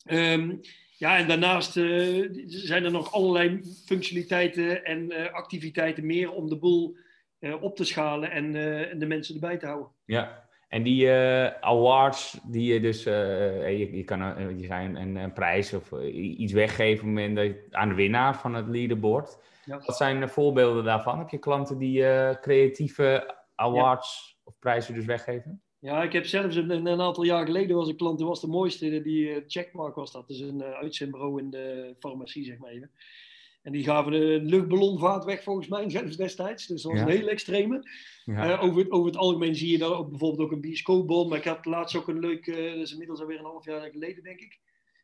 Um, 0.05 0.61
ja, 0.97 1.19
en 1.19 1.29
daarnaast 1.29 1.77
uh, 1.77 2.29
zijn 2.47 2.85
er 2.85 2.91
nog 2.91 3.13
allerlei 3.13 3.61
functionaliteiten 3.87 4.85
en 4.85 5.33
activiteiten 5.33 6.07
meer 6.07 6.33
om 6.33 6.49
de 6.49 6.57
boel 6.57 6.97
op 7.61 7.77
te 7.77 7.85
schalen 7.85 8.31
en, 8.31 8.55
en, 8.91 8.99
de 8.99 9.07
mensen 9.07 9.35
erbij 9.35 9.57
te 9.57 9.67
houden. 9.67 9.93
Ja, 10.05 10.49
En 10.73 10.83
die 10.83 11.05
uh, 11.07 11.47
awards 11.61 12.39
die 12.43 12.73
je 12.73 12.81
dus, 12.81 13.07
uh, 13.07 13.79
je, 13.79 13.97
je, 13.97 14.05
kan 14.05 14.19
je 14.59 14.67
zijn 14.67 14.97
een, 14.97 15.17
een, 15.17 15.33
prijs 15.33 15.73
of 15.73 15.93
iets 16.13 16.53
weggeven 16.53 17.09
op 17.09 17.15
het 17.15 17.25
moment 17.25 17.37
dat 17.37 17.45
je, 17.45 17.67
aan 17.71 17.89
de 17.89 17.95
winnaar 17.95 18.37
van 18.37 18.55
het 18.55 18.69
leaderboard. 18.69 19.39
Ja. 19.65 19.81
Wat 19.87 19.97
zijn 19.97 20.29
voorbeelden 20.29 20.85
daarvan? 20.85 21.19
Heb 21.19 21.29
je 21.29 21.39
klanten 21.39 21.79
die 21.79 22.05
creatieve 22.41 23.35
awards 23.55 24.39
of 24.45 24.59
prijzen 24.59 24.95
dus 24.95 25.05
weggeven? 25.05 25.63
Ja, 25.79 26.03
ik 26.03 26.13
heb 26.13 26.27
zelfs 26.27 26.57
een, 26.57 26.87
een, 26.87 27.01
aantal 27.01 27.25
jaar 27.25 27.47
geleden 27.47 27.77
was 27.77 27.89
een 27.89 27.97
klant, 27.97 28.19
die 28.19 28.27
was 28.27 28.41
de 28.41 28.47
mooiste, 28.47 29.03
die 29.03 29.45
Checkmark 29.47 29.95
was 29.95 30.13
dat. 30.13 30.29
Dus 30.29 30.41
een 30.41 30.63
uitzendbureau 30.63 31.41
in 31.41 31.51
de 31.51 31.95
farmacie, 31.99 32.45
zeg 32.45 32.59
maar 32.59 32.71
even. 32.71 32.91
En 33.63 33.73
die 33.73 33.85
gaven 33.85 34.13
de 34.13 34.41
luchtballonvaart 34.43 35.25
weg 35.25 35.43
volgens 35.43 35.69
mij, 35.69 35.91
zelfs 35.91 36.17
destijds. 36.17 36.67
Dus 36.67 36.83
dat 36.83 36.93
was 36.93 37.01
een 37.01 37.09
hele 37.09 37.31
extreme. 37.31 37.89
Ja. 38.25 38.53
Uh, 38.53 38.63
over, 38.63 38.79
het, 38.79 38.91
over 38.91 39.07
het 39.07 39.17
algemeen 39.17 39.55
zie 39.55 39.71
je 39.71 39.79
daar 39.79 39.97
ook 39.97 40.11
bijvoorbeeld 40.11 40.41
ook 40.41 40.53
een 40.53 40.61
bioscoopbom. 40.61 41.29
Maar 41.29 41.39
ik 41.39 41.45
had 41.45 41.65
laatst 41.65 41.97
ook 41.97 42.09
een 42.09 42.19
leuk, 42.19 42.47
uh, 42.47 42.73
dat 42.73 42.83
is 42.83 42.93
inmiddels 42.93 43.21
alweer 43.21 43.39
een 43.39 43.45
half 43.45 43.65
jaar 43.65 43.91
geleden 43.91 44.23
denk 44.23 44.41
ik. 44.41 44.59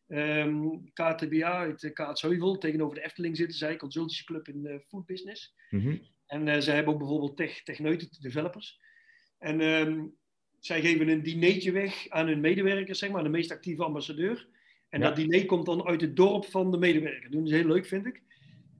Um, 0.08 0.18
ehm, 0.18 1.16
KTBA 1.16 1.52
uit 1.52 1.82
uh, 1.82 1.92
Kaatsheuvel, 1.92 2.58
tegenover 2.58 2.94
de 2.94 3.04
Efteling 3.04 3.36
zitten 3.36 3.58
zij, 3.58 3.76
consultancyclub 3.76 4.48
in 4.48 4.62
de 4.62 4.82
food 4.88 5.06
business. 5.06 5.54
Mm 5.70 5.80
-hmm. 5.80 6.00
En 6.26 6.62
zij 6.62 6.74
hebben 6.74 6.92
ook 6.92 6.98
bijvoorbeeld 6.98 7.36
tech, 7.36 7.62
techneuten, 7.62 8.08
developers. 8.20 8.80
En 9.38 9.60
um, 9.60 10.16
zij 10.60 10.80
geven 10.80 11.08
een 11.08 11.22
dinertje 11.22 11.72
weg 11.72 12.08
aan 12.08 12.26
hun 12.26 12.40
medewerkers, 12.40 12.98
zeg 12.98 13.10
maar, 13.10 13.22
de 13.22 13.28
meest 13.28 13.52
actieve 13.52 13.84
ambassadeur. 13.84 14.48
En 14.88 15.00
ja. 15.00 15.06
dat 15.06 15.16
diner 15.16 15.46
komt 15.46 15.66
dan 15.66 15.84
uit 15.84 16.00
het 16.00 16.16
dorp 16.16 16.44
van 16.44 16.70
de 16.70 16.78
medewerker. 16.78 17.22
Dat 17.22 17.32
doen 17.32 17.46
ze 17.46 17.54
heel 17.54 17.66
leuk, 17.66 17.86
vind 17.86 18.06
ik. 18.06 18.22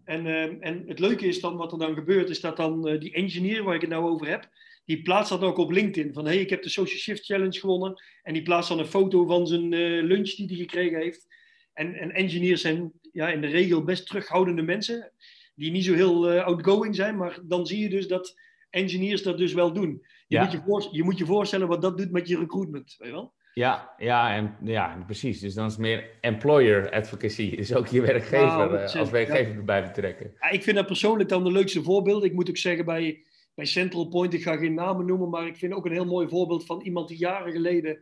En, 0.09 0.27
uh, 0.27 0.67
en 0.67 0.83
het 0.87 0.99
leuke 0.99 1.27
is 1.27 1.41
dan, 1.41 1.57
wat 1.57 1.73
er 1.73 1.79
dan 1.79 1.95
gebeurt, 1.95 2.29
is 2.29 2.41
dat 2.41 2.57
dan 2.57 2.89
uh, 2.89 3.01
die 3.01 3.13
engineer 3.13 3.63
waar 3.63 3.75
ik 3.75 3.81
het 3.81 3.91
nou 3.91 4.05
over 4.05 4.29
heb, 4.29 4.49
die 4.85 5.03
plaatst 5.03 5.31
dat 5.31 5.43
ook 5.43 5.57
op 5.57 5.71
LinkedIn. 5.71 6.13
Van, 6.13 6.25
hé, 6.25 6.33
hey, 6.33 6.41
ik 6.41 6.51
heb 6.51 6.63
de 6.63 6.69
Social 6.69 6.99
Shift 6.99 7.25
Challenge 7.25 7.59
gewonnen. 7.59 8.03
En 8.23 8.33
die 8.33 8.43
plaatst 8.43 8.69
dan 8.69 8.79
een 8.79 8.87
foto 8.87 9.27
van 9.27 9.47
zijn 9.47 9.73
uh, 9.73 10.03
lunch 10.03 10.35
die 10.35 10.47
hij 10.47 10.57
gekregen 10.57 10.99
heeft. 10.99 11.27
En, 11.73 11.95
en 11.95 12.11
engineers 12.11 12.61
zijn 12.61 12.93
ja, 13.13 13.29
in 13.29 13.41
de 13.41 13.47
regel 13.47 13.85
best 13.85 14.07
terughoudende 14.07 14.63
mensen, 14.63 15.13
die 15.55 15.71
niet 15.71 15.85
zo 15.85 15.95
heel 15.95 16.41
outgoing 16.41 16.95
zijn. 16.95 17.17
Maar 17.17 17.39
dan 17.45 17.67
zie 17.67 17.79
je 17.79 17.89
dus 17.89 18.09
dat 18.09 18.35
engineers 18.71 19.23
dat 19.23 19.39
dus 19.39 19.53
wel 19.53 19.73
doen. 19.73 19.91
Je, 20.27 20.37
ja. 20.37 20.43
moet, 20.43 20.53
je, 20.53 20.63
voor, 20.67 20.89
je 20.91 21.03
moet 21.03 21.19
je 21.19 21.27
voorstellen 21.27 21.69
wat 21.69 21.83
dat 21.83 21.99
doet 21.99 22.11
met 22.11 22.29
je 22.29 22.39
recruitment, 22.39 22.95
weet 22.99 23.09
je 23.09 23.15
wel? 23.15 23.35
Ja, 23.59 23.95
ja, 23.99 24.35
en, 24.35 24.57
ja, 24.65 25.03
precies. 25.07 25.41
Dus 25.41 25.55
dan 25.55 25.67
is 25.67 25.73
het 25.73 25.81
meer 25.81 26.11
employer 26.21 26.91
advocacy. 26.91 27.57
Dus 27.57 27.75
ook 27.75 27.87
je 27.87 28.01
werkgever 28.01 28.47
nou, 28.47 28.75
uh, 28.75 28.95
als 28.95 29.11
werkgever 29.11 29.53
ja. 29.53 29.59
erbij 29.59 29.83
betrekken. 29.83 30.33
Ja, 30.41 30.51
ik 30.51 30.63
vind 30.63 30.77
dat 30.77 30.87
persoonlijk 30.87 31.29
dan 31.29 31.45
de 31.45 31.53
leukste 31.53 31.83
voorbeeld. 31.83 32.25
Ik 32.25 32.33
moet 32.33 32.49
ook 32.49 32.57
zeggen 32.57 32.85
bij, 32.85 33.23
bij 33.55 33.65
Central 33.65 34.09
Point, 34.09 34.35
ik 34.35 34.43
ga 34.43 34.57
geen 34.57 34.75
namen 34.75 35.07
noemen, 35.07 35.29
maar 35.29 35.47
ik 35.47 35.57
vind 35.57 35.73
ook 35.73 35.87
een 35.87 35.93
heel 35.93 36.05
mooi 36.05 36.29
voorbeeld 36.29 36.67
van 36.67 36.81
iemand 36.81 37.09
die 37.09 37.19
jaren 37.19 37.53
geleden, 37.53 37.99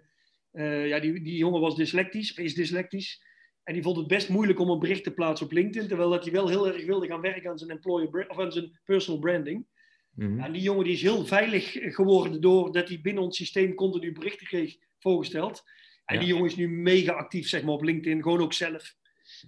uh, 0.53 0.89
ja, 0.89 1.01
die, 1.01 1.23
die 1.23 1.37
jongen 1.37 1.61
was 1.61 1.77
dyslectisch, 1.77 2.35
is 2.35 2.55
dyslectisch. 2.55 3.25
En 3.65 3.75
die 3.75 3.83
vond 3.83 3.97
het 3.97 4.07
best 4.07 4.29
moeilijk 4.29 4.61
om 4.61 4.71
een 4.71 4.79
bericht 4.79 5.05
te 5.05 5.15
plaatsen 5.15 5.47
op 5.47 5.53
LinkedIn, 5.53 5.89
terwijl 5.89 6.11
dat 6.11 6.25
hij 6.25 6.33
wel 6.33 6.49
heel 6.49 6.69
erg 6.69 6.87
wilde 6.87 7.07
gaan 7.07 7.21
werken 7.21 7.51
aan 7.51 7.59
zijn, 7.59 7.71
employer, 7.71 8.29
of 8.29 8.39
aan 8.39 8.53
zijn 8.53 8.79
personal 8.85 9.21
branding. 9.21 9.67
Mm 10.15 10.27
-hmm. 10.27 10.41
En 10.41 10.53
die 10.53 10.63
jongen 10.63 10.85
die 10.85 10.93
is 10.93 11.03
heel 11.03 11.27
veilig 11.27 11.73
geworden 11.73 12.41
doordat 12.41 12.89
hij 12.89 13.01
binnen 13.03 13.23
ons 13.23 13.37
systeem 13.37 13.75
continu 13.75 14.13
berichten 14.13 14.47
kreeg 14.47 14.77
voorgesteld. 14.99 15.63
En 16.05 16.19
die 16.19 16.29
jongen 16.29 16.47
is 16.47 16.57
nu 16.57 16.69
mega 16.69 17.13
actief 17.13 17.49
zeg 17.49 17.63
maar, 17.63 17.75
op 17.75 17.83
LinkedIn, 17.83 18.23
gewoon 18.23 18.41
ook 18.41 18.53
zelf. 18.53 18.95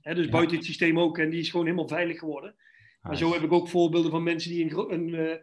dus 0.03 0.29
buiten 0.29 0.57
het 0.57 0.67
systeem 0.67 0.99
ook. 0.99 1.19
En 1.19 1.31
die 1.31 1.41
is 1.41 1.51
gewoon 1.51 1.67
helemaal 1.67 1.89
veilig 1.89 2.19
geworden. 2.19 2.57
Maar 3.01 3.17
zo 3.17 3.33
heb 3.33 3.43
ik 3.43 3.53
ook 3.53 3.69
voorbeelden 3.69 4.11
van 4.11 4.23
mensen 4.23 4.51
die 4.51 4.65
een, 4.65 4.93
een, 4.93 5.15
eh, 5.15 5.37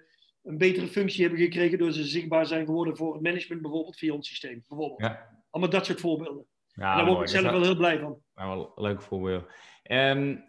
een, 0.43 0.57
betere 0.57 0.87
functie 0.87 1.21
hebben 1.21 1.39
gekregen 1.39 1.77
door 1.77 1.91
ze 1.91 2.03
zichtbaar 2.03 2.45
zijn 2.45 2.65
geworden 2.65 2.97
voor 2.97 3.13
het 3.13 3.23
management, 3.23 3.61
bijvoorbeeld 3.61 3.97
via 3.97 4.13
ons 4.13 4.27
systeem. 4.27 4.63
Bijvoorbeeld. 4.67 5.01
Ja. 5.01 5.43
Allemaal 5.49 5.71
dat 5.71 5.85
soort 5.85 5.99
voorbeelden. 5.99 6.45
Ja, 6.67 6.95
daar 6.95 7.05
word 7.05 7.21
ik 7.21 7.27
zelf 7.27 7.51
wel 7.51 7.63
heel 7.63 7.75
blij 7.75 7.99
van. 7.99 8.21
Ja, 8.35 8.47
wel 8.47 8.71
een 8.75 8.83
leuk 8.83 9.01
voorbeeld. 9.01 9.43
Um, 9.83 10.43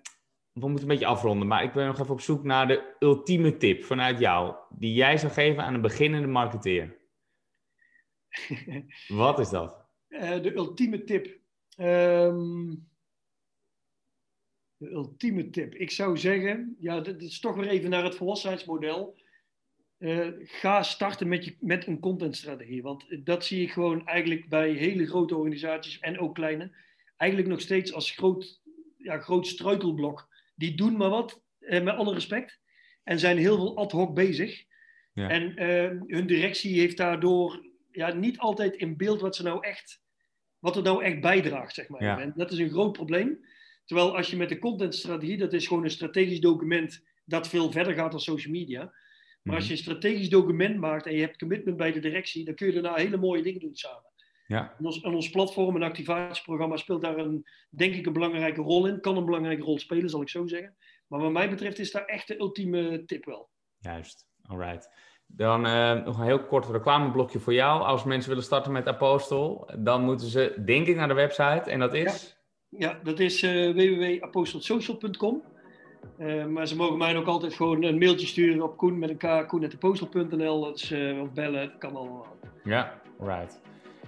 we 0.52 0.68
moeten 0.68 0.82
een 0.82 0.94
beetje 0.94 1.06
afronden, 1.06 1.48
maar 1.48 1.62
ik 1.62 1.72
ben 1.72 1.86
nog 1.86 2.00
even 2.00 2.12
op 2.12 2.20
zoek 2.20 2.44
naar 2.44 2.66
de 2.66 2.94
ultieme 2.98 3.56
tip 3.56 3.84
vanuit 3.84 4.18
jou, 4.18 4.54
die 4.70 4.94
jij 4.94 5.16
zou 5.16 5.32
geven 5.32 5.64
aan 5.64 5.74
een 5.74 5.80
beginnende 5.80 6.28
marketeer. 6.28 6.96
Wat 9.08 9.38
is 9.38 9.48
dat? 9.48 9.84
Uh, 10.08 10.42
de 10.42 10.54
ultieme 10.54 11.04
tip. 11.04 11.38
Um, 11.78 12.88
de 14.76 14.90
ultieme 14.90 15.50
tip. 15.50 15.74
Ik 15.74 15.90
zou 15.90 16.18
zeggen, 16.18 16.76
ja, 16.80 17.00
dit 17.00 17.22
is 17.22 17.40
toch 17.40 17.56
weer 17.56 17.68
even 17.68 17.90
naar 17.90 18.04
het 18.04 18.14
volwassenheidsmodel. 18.14 19.18
Uh, 19.98 20.28
ga 20.42 20.82
starten 20.82 21.28
met, 21.28 21.44
je, 21.44 21.56
met 21.60 21.86
een 21.86 22.00
contentstrategie. 22.00 22.82
Want 22.82 23.26
dat 23.26 23.44
zie 23.44 23.62
ik 23.62 23.72
gewoon 23.72 24.06
eigenlijk 24.06 24.48
bij 24.48 24.70
hele 24.70 25.06
grote 25.06 25.36
organisaties 25.36 25.98
en 25.98 26.18
ook 26.18 26.34
kleine. 26.34 26.70
Eigenlijk 27.16 27.50
nog 27.50 27.60
steeds 27.60 27.92
als 27.92 28.10
groot, 28.10 28.62
ja, 28.96 29.18
groot 29.18 29.46
struikelblok. 29.46 30.28
Die 30.54 30.76
doen 30.76 30.96
maar 30.96 31.10
wat, 31.10 31.42
eh, 31.58 31.82
met 31.82 31.94
alle 31.94 32.14
respect. 32.14 32.60
En 33.02 33.18
zijn 33.18 33.38
heel 33.38 33.56
veel 33.56 33.76
ad 33.76 33.92
hoc 33.92 34.14
bezig. 34.14 34.64
Ja. 35.12 35.28
En 35.28 35.62
uh, 35.62 36.02
hun 36.06 36.26
directie 36.26 36.80
heeft 36.80 36.96
daardoor 36.96 37.66
ja, 37.96 38.12
niet 38.12 38.38
altijd 38.38 38.76
in 38.76 38.96
beeld 38.96 39.20
wat, 39.20 39.36
ze 39.36 39.42
nou 39.42 39.66
echt, 39.66 40.02
wat 40.58 40.76
er 40.76 40.82
nou 40.82 41.04
echt 41.04 41.20
bijdraagt, 41.20 41.74
zeg 41.74 41.88
maar. 41.88 42.20
En 42.20 42.32
dat 42.36 42.52
is 42.52 42.58
een 42.58 42.70
groot 42.70 42.92
probleem. 42.92 43.44
Terwijl 43.84 44.16
als 44.16 44.30
je 44.30 44.36
met 44.36 44.48
de 44.48 44.58
contentstrategie, 44.58 45.36
dat 45.36 45.52
is 45.52 45.66
gewoon 45.66 45.84
een 45.84 45.90
strategisch 45.90 46.40
document 46.40 47.04
dat 47.24 47.48
veel 47.48 47.70
verder 47.70 47.94
gaat 47.94 48.10
dan 48.10 48.20
social 48.20 48.52
media. 48.52 48.92
Maar 49.42 49.54
als 49.54 49.64
mhm. 49.64 49.72
je 49.72 49.78
een 49.78 49.84
strategisch 49.84 50.28
document 50.28 50.78
maakt 50.78 51.06
en 51.06 51.14
je 51.14 51.20
hebt 51.20 51.38
commitment 51.38 51.76
bij 51.76 51.92
de 51.92 52.00
directie, 52.00 52.44
dan 52.44 52.54
kun 52.54 52.66
je 52.66 52.72
daarna 52.72 52.94
hele 52.94 53.16
mooie 53.16 53.42
dingen 53.42 53.60
doen 53.60 53.74
samen. 53.76 54.10
Ja. 54.46 54.74
En, 54.78 54.84
ons, 54.84 55.00
en 55.00 55.14
ons 55.14 55.30
platform 55.30 55.76
en 55.76 55.82
activatieprogramma 55.82 56.76
speelt 56.76 57.02
daar 57.02 57.18
een, 57.18 57.46
denk 57.70 57.94
ik 57.94 58.06
een 58.06 58.12
belangrijke 58.12 58.60
rol 58.60 58.86
in. 58.86 59.00
Kan 59.00 59.16
een 59.16 59.24
belangrijke 59.24 59.62
rol 59.62 59.78
spelen, 59.78 60.10
zal 60.10 60.20
ik 60.20 60.28
zo 60.28 60.46
zeggen. 60.46 60.76
Maar 61.06 61.20
wat 61.20 61.32
mij 61.32 61.50
betreft 61.50 61.78
is 61.78 61.90
daar 61.90 62.04
echt 62.04 62.28
de 62.28 62.38
ultieme 62.38 63.04
tip 63.04 63.24
wel. 63.24 63.50
Juist, 63.78 64.26
alright. 64.42 64.90
Dan 65.26 65.66
uh, 65.66 65.92
nog 66.04 66.18
een 66.18 66.24
heel 66.24 66.44
kort 66.44 66.66
reclameblokje 66.66 67.38
voor 67.38 67.54
jou. 67.54 67.82
Als 67.82 68.04
mensen 68.04 68.28
willen 68.28 68.44
starten 68.44 68.72
met 68.72 68.86
Apostel, 68.86 69.70
dan 69.78 70.02
moeten 70.02 70.26
ze 70.26 70.62
denk 70.64 70.86
ik 70.86 70.96
naar 70.96 71.08
de 71.08 71.14
website. 71.14 71.70
En 71.70 71.78
dat 71.78 71.94
is? 71.94 72.36
Ja, 72.68 72.78
ja 72.88 72.98
dat 73.02 73.18
is 73.18 73.42
uh, 73.42 73.74
www.apostelsocial.com. 73.74 75.42
Uh, 76.18 76.44
maar 76.44 76.66
ze 76.66 76.76
mogen 76.76 76.98
mij 76.98 77.16
ook 77.16 77.26
altijd 77.26 77.54
gewoon 77.54 77.82
een 77.82 77.98
mailtje 77.98 78.26
sturen 78.26 78.62
op 78.62 78.76
koen 78.76 78.98
met 78.98 79.10
een 79.10 79.16
k, 79.16 79.48
koen.apostel.nl. 79.48 80.60
of 81.20 81.32
bellen, 81.32 81.68
dat 81.68 81.78
kan 81.78 81.96
allemaal. 81.96 82.26
Ja, 82.64 83.00
right. 83.18 83.60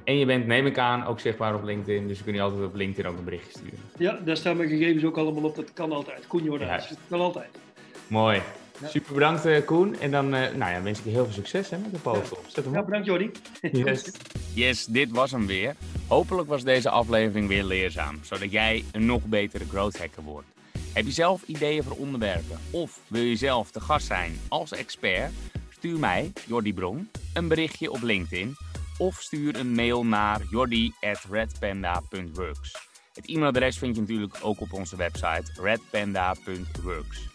En 0.05 0.19
je 0.19 0.27
bent, 0.27 0.47
neem 0.47 0.67
ik 0.67 0.79
aan, 0.79 1.05
ook 1.05 1.21
zichtbaar 1.21 1.55
op 1.55 1.63
LinkedIn. 1.63 2.09
Dus 2.09 2.19
je 2.19 2.25
kunt 2.25 2.37
je 2.37 2.43
altijd 2.43 2.65
op 2.65 2.75
LinkedIn 2.75 3.11
ook 3.11 3.19
een 3.19 3.25
berichtje 3.25 3.51
sturen. 3.59 3.79
Ja, 3.99 4.19
daar 4.25 4.37
staan 4.37 4.57
mijn 4.57 4.69
gegevens 4.69 5.05
ook 5.05 5.17
allemaal 5.17 5.45
op. 5.45 5.57
Dat 5.57 5.73
kan 5.73 5.93
altijd. 5.93 6.27
Koen 6.27 6.43
Jordan, 6.43 6.69
dat 6.69 6.99
kan 7.09 7.21
altijd. 7.21 7.59
Mooi. 8.07 8.41
Super 8.85 9.14
bedankt 9.14 9.47
uh, 9.47 9.64
Koen. 9.64 10.01
En 10.01 10.11
dan 10.11 10.35
uh, 10.35 10.41
nou 10.41 10.73
ja, 10.73 10.83
wens 10.83 10.99
ik 10.99 11.05
je 11.05 11.11
heel 11.11 11.25
veel 11.25 11.35
succes 11.35 11.71
hè, 11.71 11.79
met 11.79 11.93
de. 11.93 11.99
Zet 12.47 12.64
hem 12.64 12.75
ja, 12.75 12.83
bedankt 12.83 13.07
Jordi. 13.07 13.31
Yes. 13.73 14.11
yes, 14.55 14.85
dit 14.85 15.11
was 15.11 15.31
hem 15.31 15.47
weer. 15.47 15.77
Hopelijk 16.07 16.49
was 16.49 16.64
deze 16.64 16.91
aflevering 16.91 17.49
weer 17.49 17.64
leerzaam, 17.64 18.19
zodat 18.23 18.51
jij 18.51 18.85
een 18.93 19.07
nog 19.07 19.25
betere 19.25 19.64
growth 19.69 19.99
hacker 19.99 20.23
wordt. 20.23 20.47
Heb 20.93 21.05
je 21.05 21.12
zelf 21.12 21.43
ideeën 21.47 21.83
voor 21.83 21.97
onderwerpen 21.97 22.59
of 22.71 23.01
wil 23.07 23.23
je 23.23 23.37
zelf 23.37 23.71
te 23.71 23.81
gast 23.81 24.07
zijn 24.07 24.41
als 24.49 24.73
expert? 24.73 25.33
Stuur 25.71 25.99
mij, 25.99 26.33
Jordi 26.47 26.75
Bron, 26.75 27.11
een 27.35 27.49
berichtje 27.49 27.91
op 27.91 28.03
LinkedIn 28.03 28.57
of 28.99 29.21
stuur 29.21 29.57
een 29.57 29.75
mail 29.75 30.05
naar 30.05 30.41
jordi.redpanda.works. 30.51 32.87
Het 33.14 33.29
e-mailadres 33.29 33.79
vind 33.79 33.95
je 33.95 34.01
natuurlijk 34.01 34.38
ook 34.43 34.61
op 34.61 34.73
onze 34.73 34.97
website 34.97 35.62
redpanda.works. 35.62 37.29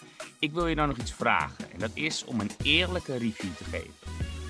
Ik 0.43 0.51
wil 0.51 0.67
je 0.67 0.75
nou 0.75 0.87
nog 0.87 0.97
iets 0.97 1.13
vragen 1.13 1.71
en 1.71 1.79
dat 1.79 1.91
is 1.93 2.25
om 2.25 2.39
een 2.39 2.51
eerlijke 2.63 3.17
review 3.17 3.53
te 3.57 3.63
geven. 3.63 3.93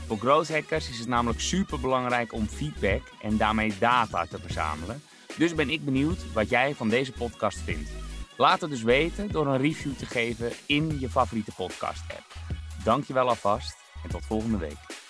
Voor 0.07 0.17
growth 0.17 0.49
hackers 0.49 0.89
is 0.89 0.99
het 0.99 1.07
namelijk 1.07 1.39
super 1.39 1.79
belangrijk 1.79 2.33
om 2.33 2.47
feedback 2.47 3.01
en 3.21 3.37
daarmee 3.37 3.73
data 3.79 4.25
te 4.25 4.39
verzamelen. 4.39 5.01
Dus 5.37 5.55
ben 5.55 5.69
ik 5.69 5.85
benieuwd 5.85 6.33
wat 6.33 6.49
jij 6.49 6.75
van 6.75 6.89
deze 6.89 7.11
podcast 7.11 7.57
vindt. 7.57 7.89
Laat 8.37 8.61
het 8.61 8.69
dus 8.69 8.83
weten 8.83 9.31
door 9.31 9.47
een 9.47 9.57
review 9.57 9.93
te 9.93 10.05
geven 10.05 10.51
in 10.65 10.99
je 10.99 11.09
favoriete 11.09 11.51
podcast 11.51 12.03
app. 12.09 12.57
Dankjewel 12.83 13.29
alvast 13.29 13.75
en 14.03 14.09
tot 14.09 14.25
volgende 14.25 14.57
week. 14.57 15.02